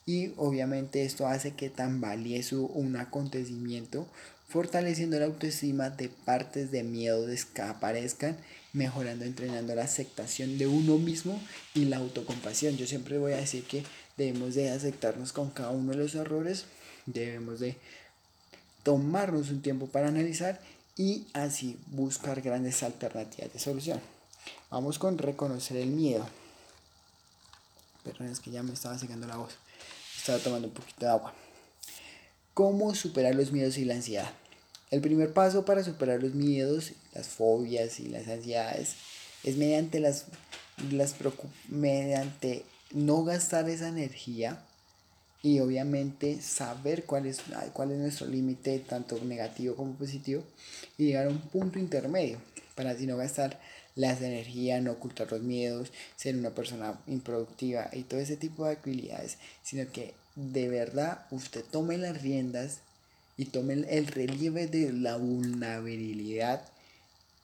y 0.05 0.33
obviamente 0.35 1.05
esto 1.05 1.25
hace 1.25 1.51
que 1.51 1.69
tambalee 1.69 2.43
su 2.43 2.65
un 2.65 2.97
acontecimiento 2.97 4.07
fortaleciendo 4.49 5.17
la 5.17 5.27
autoestima 5.27 5.89
de 5.89 6.09
partes 6.09 6.69
de 6.71 6.83
miedo 6.83 7.25
desaparezcan 7.25 8.35
mejorando, 8.73 9.25
entrenando 9.25 9.75
la 9.75 9.83
aceptación 9.83 10.57
de 10.57 10.67
uno 10.67 10.97
mismo 10.97 11.39
y 11.73 11.85
la 11.85 11.97
autocompasión. 11.97 12.77
Yo 12.77 12.87
siempre 12.87 13.17
voy 13.17 13.33
a 13.33 13.37
decir 13.37 13.63
que 13.65 13.83
debemos 14.17 14.55
de 14.55 14.69
aceptarnos 14.69 15.33
con 15.33 15.49
cada 15.49 15.71
uno 15.71 15.91
de 15.91 15.97
los 15.97 16.15
errores, 16.15 16.65
debemos 17.05 17.59
de 17.59 17.77
tomarnos 18.83 19.49
un 19.49 19.61
tiempo 19.61 19.87
para 19.87 20.07
analizar 20.07 20.59
y 20.97 21.27
así 21.33 21.77
buscar 21.87 22.41
grandes 22.41 22.83
alternativas 22.83 23.51
de 23.53 23.59
solución. 23.59 23.99
Vamos 24.69 24.99
con 24.99 25.17
reconocer 25.17 25.77
el 25.77 25.89
miedo. 25.89 26.27
Perdón, 28.03 28.27
es 28.27 28.39
que 28.39 28.51
ya 28.51 28.63
me 28.63 28.73
estaba 28.73 28.97
secando 28.97 29.27
la 29.27 29.37
voz. 29.37 29.53
Estaba 30.17 30.39
tomando 30.39 30.67
un 30.67 30.73
poquito 30.73 31.05
de 31.05 31.11
agua. 31.11 31.33
¿Cómo 32.53 32.93
superar 32.95 33.35
los 33.35 33.51
miedos 33.51 33.77
y 33.77 33.85
la 33.85 33.95
ansiedad? 33.95 34.31
El 34.91 34.99
primer 34.99 35.31
paso 35.31 35.63
para 35.63 35.85
superar 35.85 36.21
los 36.21 36.33
miedos, 36.33 36.91
las 37.15 37.29
fobias 37.29 38.01
y 38.01 38.09
las 38.09 38.27
ansiedades 38.27 38.95
es 39.45 39.55
mediante 39.55 40.01
las, 40.01 40.25
las 40.91 41.15
mediante 41.69 42.65
no 42.91 43.23
gastar 43.23 43.69
esa 43.69 43.87
energía 43.87 44.61
y 45.41 45.61
obviamente 45.61 46.41
saber 46.41 47.05
cuál 47.05 47.25
es, 47.25 47.41
cuál 47.71 47.91
es 47.91 47.99
nuestro 47.99 48.27
límite, 48.27 48.79
tanto 48.79 49.17
negativo 49.23 49.75
como 49.75 49.93
positivo, 49.93 50.43
y 50.97 51.05
llegar 51.05 51.27
a 51.27 51.29
un 51.29 51.39
punto 51.39 51.79
intermedio 51.79 52.37
para 52.75 52.91
así 52.91 53.07
no 53.07 53.15
gastar 53.15 53.59
las 53.95 54.21
energías, 54.21 54.81
no 54.83 54.91
ocultar 54.91 55.31
los 55.31 55.41
miedos, 55.41 55.91
ser 56.17 56.35
una 56.35 56.51
persona 56.51 56.99
improductiva 57.07 57.89
y 57.93 58.03
todo 58.03 58.19
ese 58.19 58.35
tipo 58.35 58.65
de 58.65 58.73
habilidades, 58.73 59.37
sino 59.63 59.89
que 59.91 60.13
de 60.35 60.67
verdad 60.67 61.25
usted 61.31 61.63
tome 61.63 61.97
las 61.97 62.21
riendas 62.21 62.79
y 63.41 63.45
tome 63.45 63.73
el 63.73 64.05
relieve 64.05 64.67
de 64.67 64.93
la 64.93 65.17
vulnerabilidad 65.17 66.61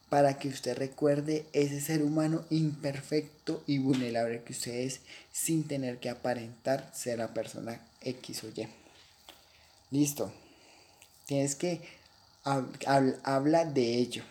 para 0.09 0.37
que 0.37 0.47
usted 0.47 0.77
recuerde 0.77 1.47
ese 1.53 1.81
ser 1.81 2.03
humano 2.03 2.45
imperfecto 2.51 3.63
y 3.65 3.79
vulnerable 3.79 4.43
que 4.43 4.53
usted 4.53 4.75
es 4.75 4.99
sin 5.31 5.63
tener 5.67 5.97
que 5.97 6.11
aparentar 6.11 6.91
ser 6.93 7.17
la 7.17 7.33
persona 7.33 7.81
X 8.01 8.43
o 8.43 8.49
Y. 8.49 8.67
Listo. 9.89 10.31
Tienes 11.25 11.55
que 11.55 11.81
hablar 12.43 13.73
de 13.73 13.95
ello. 13.95 14.23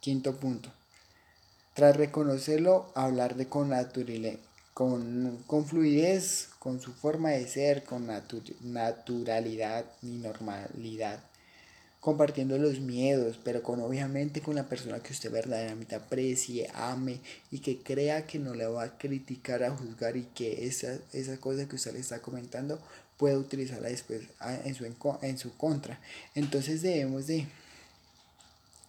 Quinto 0.00 0.36
punto. 0.36 0.72
Tras 1.74 1.94
reconocerlo, 1.94 2.90
hablar 2.94 3.34
de 3.36 3.48
con 3.48 3.68
naturalidad, 3.68 4.38
con, 4.74 5.38
con, 5.46 5.64
fluidez, 5.64 6.48
con 6.58 6.80
su 6.80 6.92
forma 6.92 7.30
de 7.30 7.46
ser, 7.46 7.84
con 7.84 8.08
naturalidad 8.62 9.84
y 10.02 10.16
normalidad, 10.16 11.20
compartiendo 12.00 12.58
los 12.58 12.80
miedos, 12.80 13.38
pero 13.42 13.62
con 13.62 13.80
obviamente 13.80 14.42
con 14.42 14.56
la 14.56 14.68
persona 14.68 14.98
que 14.98 15.12
usted 15.12 15.30
verdaderamente 15.30 15.94
aprecie, 15.94 16.68
ame 16.74 17.20
y 17.52 17.60
que 17.60 17.82
crea 17.82 18.26
que 18.26 18.40
no 18.40 18.52
le 18.52 18.66
va 18.66 18.82
a 18.82 18.98
criticar, 18.98 19.62
a 19.62 19.70
juzgar 19.70 20.16
y 20.16 20.24
que 20.24 20.66
esa, 20.66 20.98
esa 21.12 21.38
cosa 21.38 21.68
que 21.68 21.76
usted 21.76 21.92
le 21.92 22.00
está 22.00 22.20
comentando 22.20 22.80
puede 23.16 23.36
utilizarla 23.36 23.88
después 23.88 24.22
en 24.64 24.74
su, 24.74 24.84
en 25.22 25.38
su 25.38 25.56
contra. 25.56 26.00
Entonces 26.34 26.82
debemos 26.82 27.28
de 27.28 27.46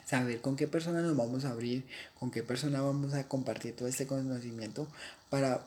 saber 0.05 0.41
con 0.41 0.55
qué 0.55 0.67
persona 0.67 1.01
nos 1.01 1.15
vamos 1.15 1.45
a 1.45 1.51
abrir, 1.51 1.85
con 2.19 2.31
qué 2.31 2.41
persona 2.41 2.81
vamos 2.81 3.13
a 3.13 3.27
compartir 3.27 3.75
todo 3.75 3.87
este 3.87 4.07
conocimiento 4.07 4.87
para 5.29 5.65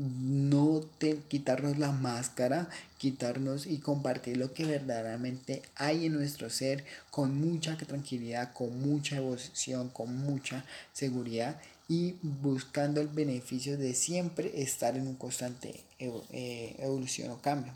no 0.00 0.80
te, 0.96 1.18
quitarnos 1.28 1.76
la 1.76 1.92
máscara, 1.92 2.70
quitarnos 2.96 3.66
y 3.66 3.78
compartir 3.78 4.38
lo 4.38 4.54
que 4.54 4.64
verdaderamente 4.64 5.60
hay 5.74 6.06
en 6.06 6.14
nuestro 6.14 6.48
ser 6.48 6.86
con 7.10 7.38
mucha 7.38 7.76
tranquilidad, 7.76 8.54
con 8.54 8.80
mucha 8.80 9.16
evolución, 9.16 9.90
con 9.90 10.16
mucha 10.16 10.64
seguridad 10.94 11.60
y 11.86 12.14
buscando 12.22 13.02
el 13.02 13.08
beneficio 13.08 13.76
de 13.76 13.92
siempre 13.92 14.62
estar 14.62 14.96
en 14.96 15.06
un 15.06 15.16
constante 15.16 15.84
eh, 15.98 16.76
evolución 16.78 17.30
o 17.32 17.42
cambio. 17.42 17.74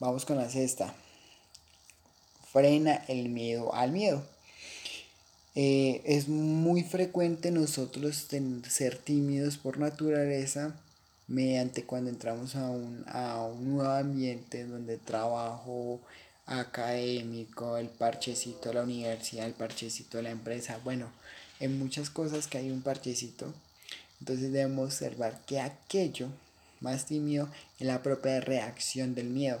Vamos 0.00 0.24
con 0.24 0.36
la 0.36 0.50
sexta. 0.50 0.92
Frena 2.52 3.04
el 3.06 3.28
miedo 3.28 3.72
al 3.72 3.92
miedo. 3.92 4.26
Eh, 5.54 6.02
es 6.04 6.26
muy 6.26 6.82
frecuente 6.82 7.52
nosotros 7.52 8.26
ser 8.68 8.98
tímidos 8.98 9.58
por 9.58 9.78
naturaleza 9.78 10.74
mediante 11.26 11.84
cuando 11.84 12.10
entramos 12.10 12.56
a 12.56 12.68
un, 12.70 13.04
a 13.06 13.42
un 13.44 13.76
nuevo 13.76 13.90
ambiente 13.90 14.66
donde 14.66 14.98
trabajo 14.98 16.00
académico, 16.46 17.76
el 17.76 17.88
parchecito 17.88 18.68
de 18.68 18.74
la 18.74 18.82
universidad, 18.82 19.46
el 19.46 19.54
parchecito 19.54 20.18
de 20.18 20.24
la 20.24 20.30
empresa, 20.30 20.78
bueno, 20.84 21.10
en 21.60 21.78
muchas 21.78 22.10
cosas 22.10 22.46
que 22.46 22.58
hay 22.58 22.70
un 22.70 22.82
parchecito, 22.82 23.52
entonces 24.20 24.52
debemos 24.52 24.86
observar 24.86 25.40
que 25.46 25.60
aquello 25.60 26.28
más 26.80 27.06
tímido 27.06 27.48
es 27.78 27.86
la 27.86 28.02
propia 28.02 28.40
reacción 28.40 29.14
del 29.14 29.30
miedo, 29.30 29.60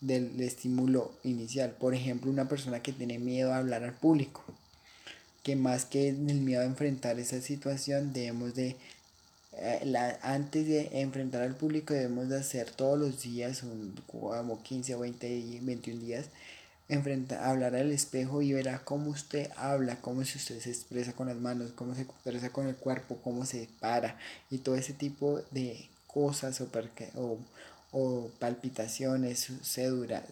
del 0.00 0.40
estímulo 0.40 1.12
inicial. 1.24 1.72
Por 1.72 1.94
ejemplo, 1.94 2.30
una 2.30 2.48
persona 2.48 2.82
que 2.82 2.92
tiene 2.92 3.18
miedo 3.18 3.52
a 3.52 3.58
hablar 3.58 3.82
al 3.82 3.94
público 3.94 4.44
que 5.42 5.56
más 5.56 5.84
que 5.86 6.10
el 6.10 6.16
miedo 6.18 6.60
a 6.60 6.66
enfrentar 6.66 7.18
esa 7.18 7.40
situación 7.40 8.12
debemos 8.12 8.54
de 8.54 8.76
eh, 9.60 9.80
la, 9.84 10.18
antes 10.22 10.66
de 10.66 11.00
enfrentar 11.00 11.42
al 11.42 11.56
público 11.56 11.94
debemos 11.94 12.28
de 12.28 12.38
hacer 12.38 12.70
todos 12.70 12.98
los 12.98 13.22
días 13.22 13.62
un, 13.62 13.94
como 14.06 14.62
15 14.62 14.94
o 14.94 15.00
20 15.00 15.60
21 15.62 16.00
días 16.00 16.26
enfrentar, 16.88 17.44
hablar 17.44 17.74
al 17.74 17.92
espejo 17.92 18.42
y 18.42 18.52
verá 18.52 18.80
cómo 18.84 19.10
usted 19.10 19.50
habla, 19.56 20.00
cómo 20.00 20.24
si 20.24 20.38
usted 20.38 20.60
se 20.60 20.70
expresa 20.70 21.12
con 21.12 21.28
las 21.28 21.36
manos, 21.36 21.72
cómo 21.72 21.94
se 21.94 22.02
expresa 22.02 22.50
con 22.50 22.66
el 22.66 22.76
cuerpo, 22.76 23.18
cómo 23.22 23.44
se 23.44 23.68
para 23.80 24.16
y 24.50 24.58
todo 24.58 24.74
ese 24.76 24.94
tipo 24.94 25.40
de 25.50 25.88
cosas 26.06 26.60
o, 26.60 26.68
o, 27.16 27.38
o 27.90 28.28
palpitaciones, 28.38 29.48
cedura, 29.62 30.22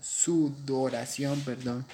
sudoración, 0.00 1.40
perdón, 1.42 1.86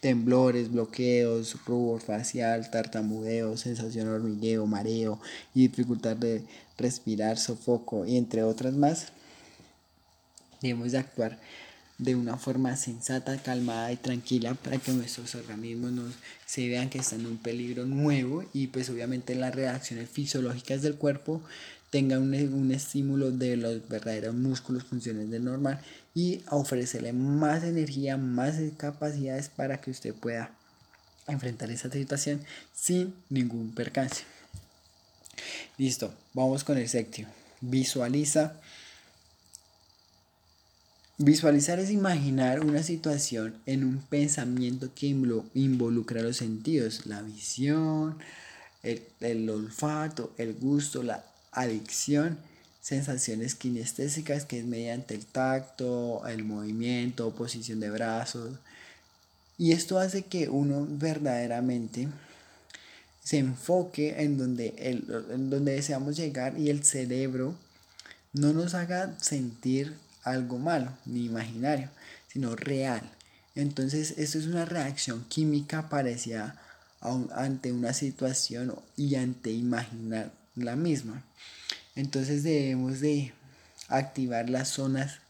temblores, 0.00 0.72
bloqueos, 0.72 1.56
rubor 1.64 2.00
facial, 2.00 2.70
tartamudeo, 2.70 3.56
sensación 3.56 4.08
hormigueo, 4.08 4.66
mareo 4.66 5.20
y 5.54 5.68
dificultad 5.68 6.16
de 6.16 6.44
respirar, 6.76 7.38
sofoco 7.38 8.04
y 8.04 8.16
entre 8.16 8.42
otras 8.42 8.74
más, 8.74 9.12
debemos 10.60 10.92
de 10.92 10.98
actuar 10.98 11.38
de 11.98 12.14
una 12.14 12.36
forma 12.36 12.76
sensata, 12.76 13.38
calmada 13.42 13.90
y 13.90 13.96
tranquila 13.96 14.54
para 14.54 14.78
que 14.78 14.92
nuestros 14.92 15.34
organismos 15.34 15.92
nos, 15.92 16.12
se 16.44 16.68
vean 16.68 16.90
que 16.90 16.98
están 16.98 17.20
en 17.20 17.26
un 17.26 17.38
peligro 17.38 17.86
nuevo 17.86 18.44
y 18.52 18.66
pues 18.66 18.90
obviamente 18.90 19.34
las 19.34 19.54
reacciones 19.54 20.08
fisiológicas 20.10 20.82
del 20.82 20.96
cuerpo 20.96 21.42
tenga 21.90 22.18
un, 22.18 22.34
un, 22.34 22.72
estímulo 22.72 23.30
de 23.30 23.56
los 23.56 23.88
verdaderos 23.88 24.34
músculos, 24.34 24.84
funciones 24.84 25.30
de 25.30 25.40
normal 25.40 25.80
y 26.14 26.42
ofrecerle 26.50 27.12
más 27.12 27.64
energía, 27.64 28.16
más 28.16 28.56
capacidades 28.76 29.48
para 29.48 29.80
que 29.80 29.90
usted 29.90 30.14
pueda 30.14 30.50
enfrentar 31.26 31.70
esa 31.70 31.90
situación 31.90 32.40
sin 32.74 33.14
ningún 33.30 33.74
percance. 33.74 34.24
Listo, 35.78 36.12
vamos 36.34 36.64
con 36.64 36.78
el 36.78 36.88
séptimo. 36.88 37.28
Visualiza. 37.60 38.60
Visualizar 41.18 41.78
es 41.78 41.90
imaginar 41.90 42.60
una 42.60 42.82
situación 42.82 43.56
en 43.64 43.84
un 43.84 44.02
pensamiento 44.02 44.90
que 44.94 45.06
involucra 45.06 46.20
los 46.20 46.36
sentidos, 46.36 47.06
la 47.06 47.22
visión, 47.22 48.18
el, 48.82 49.02
el 49.20 49.48
olfato, 49.48 50.34
el 50.36 50.52
gusto, 50.52 51.02
la 51.02 51.24
adicción, 51.52 52.36
sensaciones 52.82 53.54
kinestésicas, 53.54 54.44
que 54.44 54.58
es 54.58 54.66
mediante 54.66 55.14
el 55.14 55.24
tacto, 55.24 56.26
el 56.26 56.44
movimiento, 56.44 57.34
posición 57.34 57.80
de 57.80 57.88
brazos. 57.88 58.58
Y 59.56 59.72
esto 59.72 59.98
hace 59.98 60.26
que 60.26 60.50
uno 60.50 60.86
verdaderamente 60.86 62.08
se 63.24 63.38
enfoque 63.38 64.22
en 64.22 64.36
donde, 64.36 64.74
el, 64.76 65.06
en 65.30 65.48
donde 65.48 65.72
deseamos 65.72 66.14
llegar 66.14 66.58
y 66.58 66.68
el 66.68 66.84
cerebro 66.84 67.54
no 68.34 68.52
nos 68.52 68.74
haga 68.74 69.18
sentir 69.18 69.94
algo 70.26 70.58
malo 70.58 70.92
ni 71.06 71.24
imaginario, 71.24 71.88
sino 72.28 72.54
real. 72.54 73.02
Entonces, 73.54 74.14
esto 74.18 74.38
es 74.38 74.46
una 74.46 74.66
reacción 74.66 75.24
química 75.28 75.88
parecida 75.88 76.60
ante 77.34 77.72
una 77.72 77.92
situación 77.92 78.74
y 78.96 79.14
ante 79.14 79.50
imaginar 79.50 80.32
la 80.56 80.76
misma. 80.76 81.22
Entonces 81.94 82.42
debemos 82.42 83.00
de 83.00 83.32
activar 83.88 84.50
las 84.50 84.68
zonas 84.68 85.20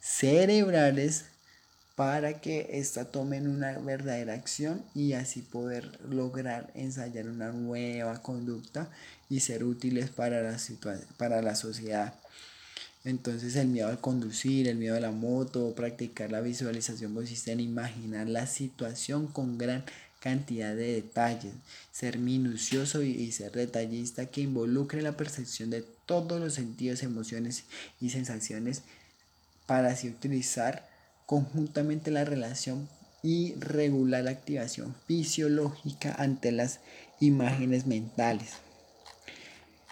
cerebrales 0.00 1.24
para 1.94 2.40
que 2.40 2.68
ésta 2.72 3.04
tomen 3.04 3.46
una 3.46 3.78
verdadera 3.78 4.34
acción 4.34 4.82
y 4.94 5.12
así 5.12 5.42
poder 5.42 6.00
lograr 6.08 6.70
ensayar 6.74 7.28
una 7.28 7.52
nueva 7.52 8.22
conducta 8.22 8.88
y 9.28 9.40
ser 9.40 9.64
útiles 9.64 10.10
para 10.10 10.42
la, 10.42 10.58
para 11.18 11.42
la 11.42 11.54
sociedad. 11.54 12.14
Entonces 13.04 13.56
el 13.56 13.68
miedo 13.68 13.88
al 13.88 14.00
conducir, 14.00 14.68
el 14.68 14.76
miedo 14.76 14.96
a 14.96 15.00
la 15.00 15.10
moto, 15.10 15.74
practicar 15.74 16.30
la 16.30 16.40
visualización 16.40 17.14
consiste 17.14 17.52
en 17.52 17.60
imaginar 17.60 18.28
la 18.28 18.46
situación 18.46 19.26
con 19.26 19.56
gran 19.56 19.84
cantidad 20.20 20.74
de 20.74 20.92
detalles, 20.92 21.54
ser 21.92 22.18
minucioso 22.18 23.02
y, 23.02 23.32
ser 23.32 23.52
detallista 23.52 24.26
que 24.26 24.42
involucre 24.42 25.00
la 25.00 25.16
percepción 25.16 25.70
de 25.70 25.82
todos 26.04 26.38
los 26.38 26.54
sentidos, 26.54 27.02
emociones 27.02 27.64
y 28.00 28.10
sensaciones 28.10 28.82
para 29.66 29.88
así 29.88 30.08
utilizar 30.08 30.86
conjuntamente 31.24 32.10
la 32.10 32.24
relación 32.26 32.88
y 33.22 33.54
regular 33.54 34.24
la 34.24 34.32
activación 34.32 34.94
fisiológica 35.06 36.14
ante 36.18 36.52
las 36.52 36.80
imágenes 37.18 37.86
mentales. 37.86 38.50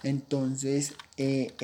Entonces, 0.02 0.94
eh, 1.16 1.54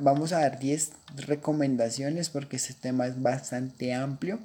vamos 0.00 0.32
a 0.32 0.40
dar 0.40 0.58
10 0.58 0.92
recomendaciones 1.16 2.28
porque 2.28 2.56
este 2.56 2.74
tema 2.74 3.06
es 3.06 3.20
bastante 3.20 3.92
amplio. 3.94 4.38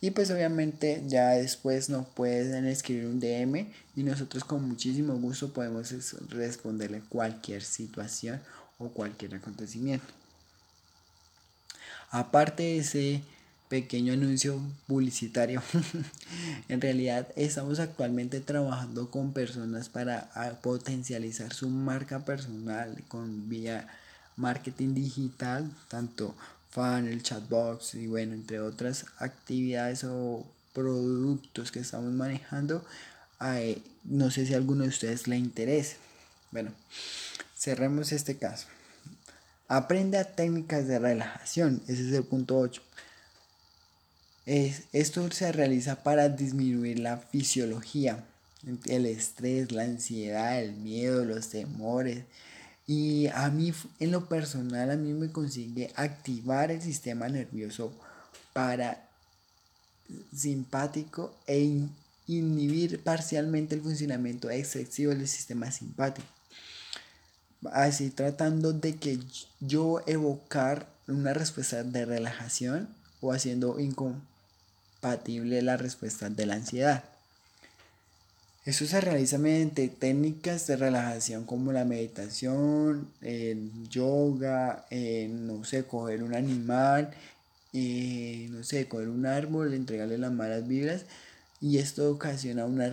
Y 0.00 0.10
pues 0.10 0.30
obviamente 0.30 1.02
ya 1.06 1.30
después 1.30 1.88
nos 1.88 2.06
pueden 2.06 2.66
escribir 2.66 3.06
un 3.06 3.20
DM 3.20 3.72
y 3.96 4.02
nosotros 4.02 4.44
con 4.44 4.62
muchísimo 4.68 5.14
gusto 5.14 5.52
podemos 5.52 5.94
responderle 6.28 7.00
cualquier 7.08 7.62
situación 7.62 8.40
o 8.78 8.88
cualquier 8.90 9.36
acontecimiento. 9.36 10.06
Aparte 12.10 12.62
de 12.62 12.78
ese 12.78 13.22
pequeño 13.74 14.12
anuncio 14.12 14.60
publicitario. 14.86 15.60
en 16.68 16.80
realidad 16.80 17.26
estamos 17.34 17.80
actualmente 17.80 18.38
trabajando 18.38 19.10
con 19.10 19.32
personas 19.32 19.88
para 19.88 20.30
ah, 20.36 20.52
potencializar 20.62 21.52
su 21.52 21.68
marca 21.68 22.24
personal 22.24 23.02
con 23.08 23.48
vía 23.48 23.88
marketing 24.36 24.94
digital, 24.94 25.68
tanto 25.88 26.36
funnel, 26.70 27.20
chatbox 27.20 27.96
y 27.96 28.06
bueno, 28.06 28.34
entre 28.34 28.60
otras 28.60 29.06
actividades 29.18 30.04
o 30.04 30.46
productos 30.72 31.72
que 31.72 31.80
estamos 31.80 32.12
manejando. 32.12 32.84
no 34.04 34.30
sé 34.30 34.46
si 34.46 34.54
a 34.54 34.56
alguno 34.56 34.84
de 34.84 34.90
ustedes 34.90 35.26
le 35.26 35.36
interese. 35.36 35.96
Bueno, 36.52 36.70
cerremos 37.56 38.12
este 38.12 38.36
caso. 38.36 38.68
Aprende 39.66 40.18
a 40.18 40.36
técnicas 40.36 40.86
de 40.86 41.00
relajación. 41.00 41.82
Ese 41.88 42.06
es 42.06 42.12
el 42.12 42.22
punto 42.22 42.56
8 42.56 42.80
esto 44.46 45.30
se 45.30 45.52
realiza 45.52 46.02
para 46.02 46.28
disminuir 46.28 46.98
la 46.98 47.16
fisiología, 47.18 48.24
el 48.86 49.06
estrés, 49.06 49.72
la 49.72 49.84
ansiedad, 49.84 50.62
el 50.62 50.72
miedo, 50.72 51.24
los 51.24 51.48
temores. 51.48 52.24
Y 52.86 53.28
a 53.28 53.48
mí, 53.48 53.72
en 54.00 54.10
lo 54.10 54.28
personal, 54.28 54.90
a 54.90 54.96
mí 54.96 55.12
me 55.12 55.32
consigue 55.32 55.90
activar 55.96 56.70
el 56.70 56.82
sistema 56.82 57.28
nervioso 57.28 57.92
para 58.52 59.08
simpático 60.36 61.34
e 61.46 61.88
inhibir 62.26 63.02
parcialmente 63.02 63.74
el 63.74 63.82
funcionamiento 63.82 64.50
excesivo 64.50 65.14
del 65.14 65.28
sistema 65.28 65.70
simpático. 65.70 66.28
Así 67.72 68.10
tratando 68.10 68.74
de 68.74 68.96
que 68.96 69.18
yo 69.60 70.02
evocar 70.06 70.86
una 71.08 71.32
respuesta 71.32 71.82
de 71.82 72.04
relajación 72.04 72.88
o 73.22 73.32
haciendo 73.32 73.80
la 75.62 75.76
respuesta 75.76 76.30
de 76.30 76.46
la 76.46 76.54
ansiedad. 76.54 77.04
Eso 78.64 78.86
se 78.86 79.00
realiza 79.00 79.36
mediante 79.36 79.88
técnicas 79.88 80.66
de 80.66 80.76
relajación 80.76 81.44
como 81.44 81.72
la 81.72 81.84
meditación, 81.84 83.08
el 83.20 83.70
yoga, 83.90 84.86
no 85.28 85.64
sé, 85.64 85.84
coger 85.84 86.22
un 86.22 86.34
animal, 86.34 87.10
no 87.74 88.64
sé, 88.64 88.88
coger 88.88 89.08
un 89.10 89.26
árbol, 89.26 89.74
entregarle 89.74 90.16
las 90.16 90.32
malas 90.32 90.66
vibras 90.66 91.04
y 91.60 91.78
esto 91.78 92.10
ocasiona 92.10 92.64
una, 92.64 92.90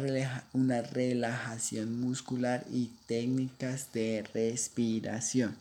una 0.53 0.81
relajación 0.81 2.01
muscular 2.01 2.65
y 2.71 2.89
técnicas 3.07 3.93
de 3.93 4.25
respiración. 4.33 5.55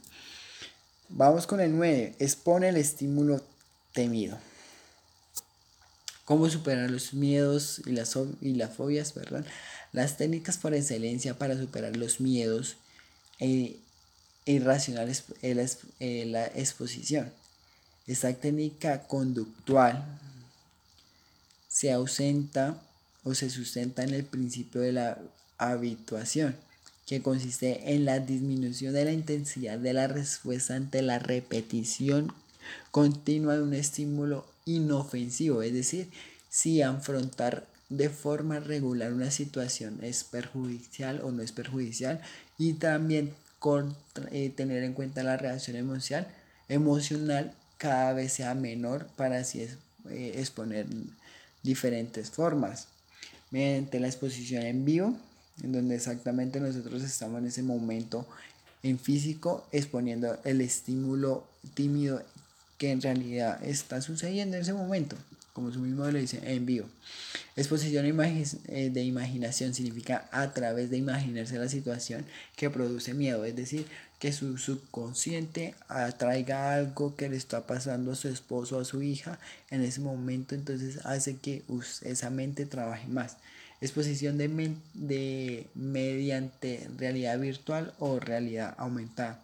Vamos 1.09 1.47
con 1.47 1.61
el 1.61 1.77
9. 1.77 2.15
Expone 2.19 2.69
el 2.69 2.77
estímulo 2.77 3.41
temido 3.93 4.39
cómo 6.31 6.49
superar 6.49 6.89
los 6.89 7.13
miedos 7.13 7.83
y 7.87 7.91
las, 7.91 8.17
y 8.41 8.55
las 8.55 8.73
fobias, 8.73 9.13
perdón, 9.13 9.45
las 9.93 10.17
técnicas 10.17 10.59
por 10.59 10.75
excelencia 10.75 11.37
para 11.37 11.59
superar 11.59 11.97
los 11.97 12.21
miedos 12.21 12.77
e, 13.41 13.81
irracionales 14.45 15.25
es 15.43 15.79
la 16.29 16.47
exposición. 16.47 17.33
Esta 18.07 18.33
técnica 18.33 19.09
conductual 19.09 20.05
se 21.67 21.91
ausenta 21.91 22.81
o 23.25 23.35
se 23.35 23.51
sustenta 23.51 24.05
en 24.05 24.15
el 24.15 24.25
principio 24.25 24.83
de 24.83 24.93
la 24.93 25.19
habituación, 25.59 26.55
que 27.07 27.23
consiste 27.23 27.93
en 27.93 28.05
la 28.05 28.21
disminución 28.21 28.95
de 28.95 29.05
la 29.05 29.11
intensidad 29.11 29.81
de 29.81 29.95
la 29.95 30.07
respuesta 30.07 30.77
ante 30.77 31.03
la 31.03 31.19
repetición 31.19 32.33
continua 32.93 33.57
de 33.57 33.63
un 33.65 33.75
estímulo 33.75 34.47
inofensivo, 34.75 35.63
es 35.63 35.73
decir, 35.73 36.09
si 36.49 36.83
afrontar 36.83 37.67
de 37.89 38.09
forma 38.09 38.61
regular 38.61 39.13
una 39.13 39.31
situación 39.31 39.99
es 40.03 40.25
perjudicial 40.25 41.21
o 41.23 41.33
no 41.33 41.43
es 41.43 41.53
perjudicial 41.53 42.21
y 42.57 42.75
también 42.75 43.35
con, 43.59 43.97
eh, 44.31 44.51
tener 44.51 44.83
en 44.85 44.95
cuenta 44.95 45.23
la 45.23 45.37
reacción 45.37 45.77
emocional, 45.77 46.27
emocional 46.69 47.53
cada 47.79 48.13
vez 48.13 48.33
sea 48.33 48.55
menor 48.55 49.07
para 49.17 49.39
así 49.39 49.61
eh, 50.09 50.35
exponer 50.37 50.87
diferentes 51.63 52.31
formas. 52.31 52.89
Mediante 53.51 53.99
la 53.99 54.07
exposición 54.07 54.63
en 54.63 54.85
vivo, 54.85 55.17
en 55.63 55.73
donde 55.73 55.97
exactamente 55.97 56.61
nosotros 56.61 57.03
estamos 57.03 57.41
en 57.41 57.49
ese 57.49 57.63
momento 57.63 58.27
en 58.83 58.99
físico 58.99 59.67
exponiendo 59.73 60.39
el 60.45 60.61
estímulo 60.61 61.45
tímido 61.75 62.23
que 62.81 62.93
en 62.93 63.03
realidad 63.03 63.63
está 63.63 64.01
sucediendo 64.01 64.57
en 64.57 64.63
ese 64.63 64.73
momento, 64.73 65.15
como 65.53 65.71
su 65.71 65.81
mismo 65.81 66.11
lo 66.11 66.19
dice, 66.19 66.41
en 66.43 66.65
vivo. 66.65 66.89
Exposición 67.55 68.07
eh, 68.07 68.91
de 68.91 69.05
imaginación 69.05 69.75
significa 69.75 70.31
a 70.33 70.55
través 70.55 70.89
de 70.89 70.97
imaginarse 70.97 71.59
la 71.59 71.69
situación 71.69 72.25
que 72.57 72.71
produce 72.71 73.13
miedo, 73.13 73.45
es 73.45 73.55
decir, 73.55 73.85
que 74.19 74.33
su 74.33 74.57
subconsciente 74.57 75.75
atraiga 75.89 76.73
algo 76.75 77.17
que 77.17 77.29
le 77.29 77.37
está 77.37 77.67
pasando 77.67 78.13
a 78.13 78.17
su 78.17 78.29
esposo 78.29 78.79
o 78.79 78.81
a 78.81 78.87
su 78.87 79.03
hija 79.03 79.39
en 79.69 79.83
ese 79.83 80.01
momento, 80.01 80.55
entonces 80.55 81.05
hace 81.05 81.37
que 81.37 81.63
esa 82.01 82.31
mente 82.31 82.65
trabaje 82.65 83.09
más. 83.09 83.37
Exposición 83.83 84.39
de, 84.39 84.75
de 84.95 85.67
mediante 85.75 86.89
realidad 86.97 87.39
virtual 87.39 87.93
o 87.99 88.19
realidad 88.21 88.75
aumentada. 88.79 89.43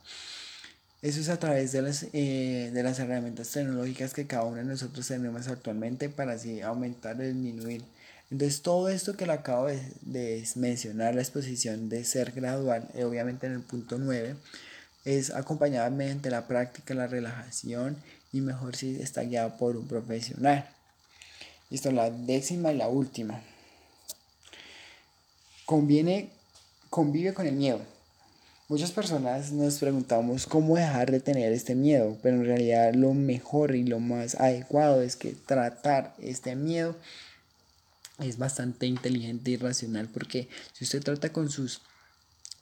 Eso 1.07 1.21
es 1.21 1.29
a 1.29 1.39
través 1.39 1.71
de 1.71 1.83
las, 1.83 2.05
eh, 2.15 2.73
de 2.75 2.83
las 2.83 2.99
herramientas 2.99 3.53
tecnológicas 3.53 4.13
que 4.13 4.27
cada 4.27 4.43
uno 4.43 4.57
de 4.57 4.65
nosotros 4.65 5.07
tenemos 5.07 5.47
actualmente 5.47 6.09
para 6.09 6.33
así 6.33 6.63
aumentar 6.63 7.15
o 7.21 7.23
disminuir. 7.23 7.85
Entonces 8.29 8.61
todo 8.61 8.89
esto 8.89 9.17
que 9.17 9.25
le 9.25 9.35
acabo 9.35 9.69
de, 9.69 10.45
mencionar, 10.57 11.15
la 11.15 11.23
exposición 11.23 11.89
de 11.89 12.05
ser 12.05 12.33
gradual, 12.33 12.89
eh, 12.95 13.05
obviamente 13.05 13.47
en 13.47 13.53
el 13.53 13.61
punto 13.61 13.99
9, 13.99 14.35
es 15.05 15.31
acompañada 15.31 15.89
mediante 15.91 16.29
la 16.29 16.49
práctica, 16.49 16.93
la 16.93 17.07
relajación 17.07 17.97
y 18.33 18.41
mejor 18.41 18.75
si 18.75 19.01
está 19.01 19.23
guiada 19.23 19.59
por 19.59 19.77
un 19.77 19.87
profesional. 19.87 20.69
Listo, 21.71 21.93
la 21.93 22.11
décima 22.11 22.73
y 22.73 22.79
la 22.79 22.89
última. 22.89 23.41
Conviene, 25.67 26.31
convive 26.91 27.33
con 27.33 27.47
el 27.47 27.55
miedo. 27.55 27.96
Muchas 28.69 28.91
personas 28.91 29.53
nos 29.53 29.79
preguntamos 29.79 30.45
cómo 30.45 30.75
dejar 30.75 31.13
de 31.13 31.21
tener 31.21 31.53
este 31.53 31.77
miedo, 31.77 32.19
pero 32.21 32.35
en 32.35 32.45
realidad 32.47 32.95
lo 32.95 33.15
mejor 33.15 33.77
y 33.77 33.85
lo 33.85 34.01
más 34.01 34.35
adecuado 34.35 35.03
es 35.03 35.15
que 35.15 35.37
tratar 35.47 36.17
este 36.19 36.57
miedo 36.57 36.97
es 38.19 38.39
bastante 38.39 38.87
inteligente 38.87 39.53
y 39.53 39.57
racional 39.57 40.09
porque 40.09 40.49
si 40.73 40.83
usted 40.83 41.01
trata 41.01 41.33
con 41.33 41.49
sus 41.49 41.81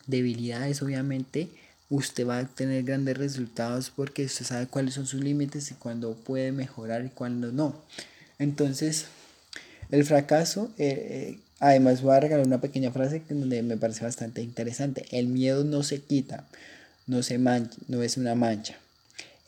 debilidades, 0.07 0.83
obviamente 0.83 1.49
usted 1.89 2.29
va 2.29 2.41
a 2.41 2.49
tener 2.49 2.83
grandes 2.83 3.17
resultados 3.17 3.89
porque 3.89 4.27
usted 4.27 4.45
sabe 4.45 4.67
cuáles 4.67 4.93
son 4.93 5.07
sus 5.07 5.23
límites 5.23 5.71
y 5.71 5.75
cuándo 5.75 6.13
puede 6.17 6.53
mejorar 6.53 7.07
y 7.07 7.09
cuándo 7.09 7.51
no. 7.51 7.83
Entonces, 8.39 9.07
el 9.91 10.05
fracaso 10.05 10.71
eh, 10.77 11.39
eh, 11.39 11.39
Además 11.61 12.03
voy 12.03 12.15
a 12.15 12.21
regalar 12.21 12.47
una 12.47 12.61
pequeña 12.61 12.91
frase 12.91 13.23
que 13.23 13.35
me 13.35 13.77
parece 13.77 14.05
bastante 14.05 14.43
interesante. 14.43 15.07
El 15.11 15.29
miedo 15.29 15.65
no 15.65 15.83
se 15.83 16.01
quita, 16.01 16.47
no 17.07 17.23
se 17.23 17.39
mancha, 17.39 17.77
no 17.89 18.03
es 18.03 18.17
una 18.17 18.35
mancha. 18.35 18.77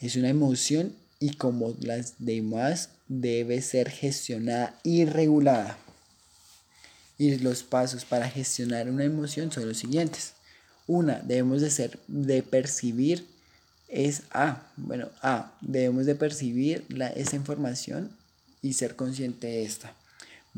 Es 0.01 0.17
una 0.17 0.29
emoción 0.29 0.93
y 1.19 1.35
como 1.35 1.75
las 1.81 2.15
demás 2.19 2.91
debe 3.09 3.63
ser 3.63 3.91
gestionada 3.91 4.79
y 4.83 5.05
regulada. 5.05 5.79
Y 7.19 7.37
los 7.39 7.63
pasos 7.63 8.05
para 8.05 8.29
gestionar 8.29 8.91
una 8.91 9.05
emoción 9.05 9.51
son 9.51 9.67
los 9.69 9.79
siguientes. 9.79 10.33
Una, 10.87 11.21
debemos 11.21 11.63
de 11.63 11.71
ser, 11.71 11.99
de 12.07 12.43
percibir 12.43 13.27
es 13.89 14.23
A. 14.31 14.63
Bueno, 14.77 15.09
A, 15.23 15.53
debemos 15.61 16.07
de 16.07 16.15
percibir 16.15 16.85
la, 16.89 17.09
esa 17.09 17.37
información 17.37 18.11
y 18.63 18.75
ser 18.75 18.97
consciente 18.97 19.47
de 19.47 19.65
esta. 19.65 19.95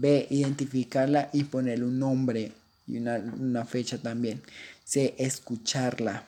B, 0.01 0.27
identificarla 0.31 1.31
y 1.33 1.45
ponerle 1.45 1.85
un 1.85 1.99
nombre 1.99 2.53
y 2.87 2.99
una, 2.99 3.65
fecha 3.65 3.99
también. 3.99 4.43
C, 4.85 5.15
escucharla. 5.19 6.25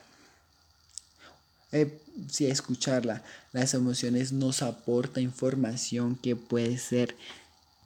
Eh, 1.71 1.99
sí, 2.29 2.47
escucharla. 2.47 3.23
Las 3.53 3.73
emociones 3.73 4.31
nos 4.33 4.61
aportan 4.61 5.23
información 5.23 6.15
que 6.15 6.35
puede 6.35 6.77
ser 6.77 7.15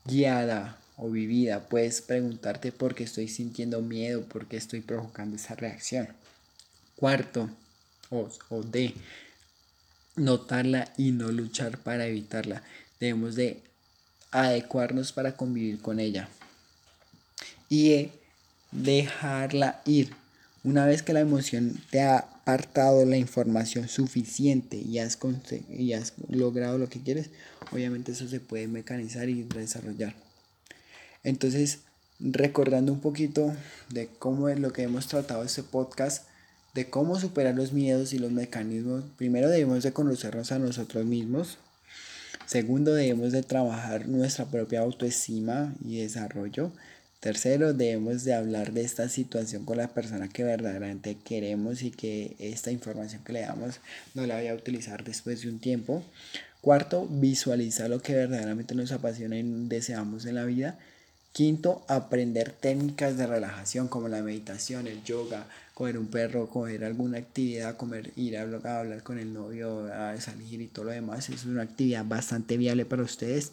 guiada 0.06 0.80
o 0.98 1.10
vivida. 1.10 1.67
Puedes 1.69 2.02
preguntarte 2.02 2.71
por 2.71 2.95
qué 2.95 3.04
estoy 3.04 3.28
sintiendo 3.28 3.82
miedo, 3.82 4.24
por 4.24 4.48
qué 4.48 4.58
estoy 4.58 4.82
provocando 4.82 5.36
esa 5.36 5.56
reacción. 5.56 6.08
Cuarto, 6.95 7.50
o, 8.10 8.30
o 8.50 8.63
D, 8.63 8.95
notarla 10.15 10.91
y 10.98 11.12
no 11.12 11.32
luchar 11.32 11.78
para 11.78 12.08
evitarla. 12.08 12.63
Debemos 13.00 13.36
de 13.36 13.62
adecuarnos 14.43 15.12
para 15.12 15.36
convivir 15.36 15.82
con 15.82 16.00
ella. 16.00 16.30
Y 17.69 18.10
dejarla 18.71 19.82
ir. 19.86 20.13
Una 20.63 20.86
vez 20.86 21.04
que 21.04 21.13
la 21.13 21.19
emoción 21.19 21.80
te 21.91 22.02
ha 22.02 22.17
apartado 22.17 23.06
la 23.06 23.17
información 23.17 23.88
suficiente 23.88 24.78
y 24.78 25.00
has, 25.00 25.17
y 25.69 25.93
has 25.93 26.13
logrado 26.30 26.78
lo 26.78 26.89
que 26.89 27.02
quieres, 27.02 27.30
obviamente 27.71 28.12
eso 28.12 28.28
se 28.28 28.39
puede 28.39 28.67
mecanizar 28.67 29.30
y 29.30 29.43
desarrollar. 29.43 30.15
Entonces, 31.24 31.80
recordando 32.19 32.93
un 32.93 33.00
poquito 33.00 33.56
de 33.89 34.08
cómo 34.19 34.50
es 34.50 34.60
lo 34.60 34.74
que 34.74 34.84
hemos 34.84 35.08
tratado 35.08 35.43
este 35.43 35.63
podcast, 35.63 36.28
de 36.74 36.89
cómo 36.89 37.19
superar 37.19 37.56
los 37.56 37.74
miedos 37.74 38.13
y 38.13 38.19
los 38.19 38.32
mecanismos, 38.32 39.04
primero 39.17 39.50
debemos 39.50 39.84
de 39.84 39.93
conocernos 39.93 40.52
a 40.52 40.60
nosotros 40.60 41.06
mismos. 41.06 41.58
Segundo, 42.45 42.93
debemos 42.93 43.31
de 43.31 43.41
trabajar 43.41 44.08
nuestra 44.08 44.45
propia 44.45 44.81
autoestima 44.81 45.73
y 45.84 45.97
desarrollo. 45.97 46.71
Tercero, 47.19 47.73
debemos 47.73 48.23
de 48.23 48.36
hablar 48.36 48.71
de 48.71 48.81
esta 48.81 49.10
situación 49.10 49.65
con 49.65 49.77
la 49.77 49.88
persona 49.88 50.27
que 50.27 50.43
verdaderamente 50.43 51.17
queremos 51.17 51.81
y 51.81 51.89
que 51.89 52.36
esta 52.38 52.71
información 52.71 53.23
que 53.23 53.34
le 53.34 53.41
damos 53.41 53.79
no 54.13 54.27
la 54.27 54.36
vaya 54.36 54.51
a 54.51 54.55
utilizar 54.55 55.03
después 55.03 55.41
de 55.41 55.49
un 55.49 55.60
tiempo. 55.60 56.03
Cuarto, 56.62 57.08
visualizar 57.10 57.89
lo 57.89 57.99
que 57.99 58.13
verdaderamente 58.13 58.75
nos 58.75 58.91
apasiona 58.91 59.38
y 59.39 59.43
deseamos 59.67 60.27
en 60.27 60.36
la 60.36 60.45
vida. 60.45 60.77
Quinto, 61.36 61.84
aprender 61.89 62.54
técnicas 62.54 63.17
de 63.17 63.28
relajación 63.28 63.89
como 63.89 64.08
la 64.08 64.21
meditación, 64.21 64.88
el 64.88 65.04
yoga, 65.04 65.45
coger 65.74 65.98
un 65.98 66.08
perro, 66.08 66.48
coger 66.48 66.86
alguna 66.86 67.17
actividad, 67.17 67.76
comer, 67.76 68.13
ir 68.15 68.38
a 68.38 68.43
hablar 68.43 69.04
con 69.04 69.19
el 69.19 69.34
novio, 69.34 69.93
a 69.93 70.15
salir 70.21 70.62
y 70.62 70.67
todo 70.67 70.86
lo 70.86 70.91
demás. 70.91 71.30
Es 71.30 71.43
una 71.43 71.63
actividad 71.63 72.06
bastante 72.06 72.56
viable 72.56 72.86
para 72.86 73.04
ustedes. 73.04 73.52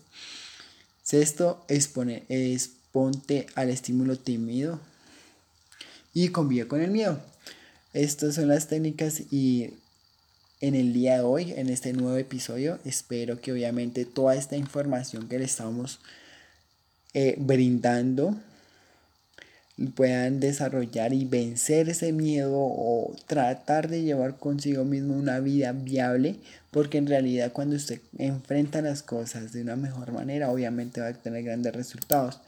Sexto, 1.03 1.65
expone, 1.67 2.23
exponte 2.29 3.49
al 3.57 3.69
estímulo 3.69 4.17
tímido 4.17 4.79
y 6.15 6.29
convive 6.29 6.69
con 6.69 6.83
el 6.83 6.93
miedo. 6.93 7.21
Estas 7.95 8.37
son 8.37 8.47
las 8.47 8.69
técnicas 8.69 9.23
y 9.33 9.71
en 10.61 10.77
el 10.77 10.93
día 10.93 11.15
de 11.15 11.23
hoy, 11.23 11.51
en 11.51 11.69
este 11.69 11.93
nuevo 11.93 12.17
episodio, 12.17 12.79
espero 12.85 13.41
que 13.41 13.51
obviamente 13.51 14.05
toda 14.05 14.37
esta 14.37 14.57
información 14.57 15.29
que 15.29 15.41
le 15.41 15.47
estamos 15.47 15.99
eh, 17.15 17.37
brindando 17.39 18.37
puedan 19.95 20.41
desarrollar 20.41 21.13
y 21.13 21.25
vencer 21.25 21.89
ese 21.89 22.13
miedo 22.13 22.59
o 22.59 23.15
tratar 23.27 23.89
de 23.89 24.03
llevar 24.03 24.37
consigo 24.37 24.85
mismo 24.85 25.15
una 25.15 25.41
vida 25.41 25.73
viable 25.73 26.37
porque 26.71 26.99
en 26.99 27.07
realidad 27.07 27.53
cuando 27.53 27.77
usted 27.77 28.01
enfrenta 28.19 28.83
las 28.83 29.03
cosas 29.03 29.53
de 29.53 29.63
una 29.63 29.77
mejor 29.77 30.13
manera 30.13 30.51
obviamente 30.51 31.01
va 31.01 31.09
a 31.09 31.13
tener 31.15 31.43
grandes 31.43 31.75
resultados. 31.75 32.41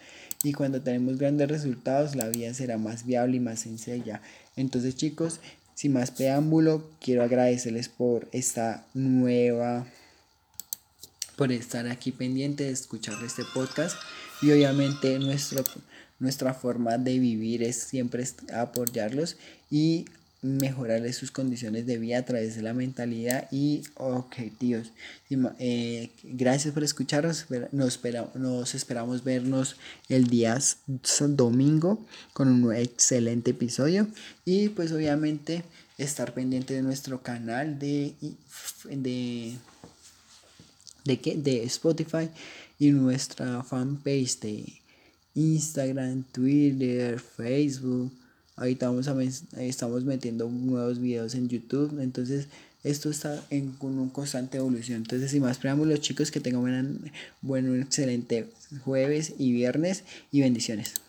Y 0.43 0.53
cuando 0.53 0.83
tenemos 0.83 1.19
grandes 1.19 1.49
resultados 1.49 2.15
la 2.15 2.29
vida 2.29 2.53
será 2.55 2.77
más 2.79 3.07
viable 3.07 3.37
y 3.37 3.41
más 3.41 3.61
sencilla. 3.61 4.21
Entonces 4.57 4.97
chicos 4.97 5.41
sin 5.75 5.95
más 5.95 6.11
preámbulo 6.11 6.89
quiero 7.01 7.23
agradecerles 7.23 7.89
por 7.89 8.29
esta 8.33 8.85
nueva 8.95 9.87
por 11.37 11.51
estar 11.51 11.89
aquí 11.89 12.13
pendiente 12.13 12.65
de 12.65 12.71
escuchar 12.71 13.17
este 13.25 13.43
podcast 13.55 13.97
y 14.45 14.53
obviamente 14.53 15.19
nuestra 16.19 16.53
forma 16.53 16.99
de 16.99 17.19
vivir 17.19 17.63
es 17.63 17.77
siempre 17.77 18.29
apoyarlos 18.53 19.37
y 19.71 20.05
mejorarles 20.43 21.17
sus 21.17 21.31
condiciones 21.31 21.87
de 21.87 21.97
vida 21.97 22.19
a 22.19 22.25
través 22.27 22.55
de 22.55 22.61
la 22.61 22.75
mentalidad 22.75 23.49
y 23.51 23.83
objetivos. 23.95 24.93
Eh, 25.59 26.11
gracias 26.23 26.75
por 26.75 26.85
escucharnos. 26.85 27.47
Nos, 27.73 28.01
nos 28.35 28.75
esperamos 28.75 29.25
vernos 29.25 29.77
el 30.11 30.27
día 30.27 30.59
domingo 31.29 32.05
con 32.35 32.49
un 32.49 32.75
excelente 32.75 33.53
episodio 33.53 34.07
y 34.45 34.69
pues 34.69 34.93
obviamente 34.93 35.65
estar 35.97 36.35
pendiente 36.35 36.75
de 36.75 36.83
nuestro 36.83 37.23
canal 37.23 37.79
de, 37.79 38.13
de, 38.91 39.57
de, 41.05 41.37
de 41.37 41.65
Spotify 41.65 42.29
y 42.79 42.91
nuestra 42.91 43.63
fanpage 43.63 44.41
de 44.41 44.65
Instagram, 45.35 46.25
Twitter, 46.33 47.19
Facebook. 47.19 48.13
Ahorita 48.57 48.89
vamos 48.89 49.09
a 49.09 49.17
estamos 49.63 50.05
metiendo 50.05 50.49
nuevos 50.49 51.01
videos 51.01 51.35
en 51.35 51.49
YouTube. 51.49 52.01
Entonces, 52.01 52.49
esto 52.85 53.11
está 53.11 53.43
en 53.51 53.75
una 53.81 54.13
constante 54.13 54.59
evolución. 54.59 54.99
Entonces, 54.99 55.31
sin 55.31 55.43
más 55.43 55.59
preámbulos, 55.59 56.01
chicos, 56.01 56.31
que 56.31 56.41
tengan 56.41 56.63
buen, 56.63 57.13
buen 57.41 57.81
excelente 57.83 58.51
jueves 58.85 59.35
y 59.39 59.53
viernes 59.53 60.05
y 60.31 60.41
bendiciones. 60.41 61.04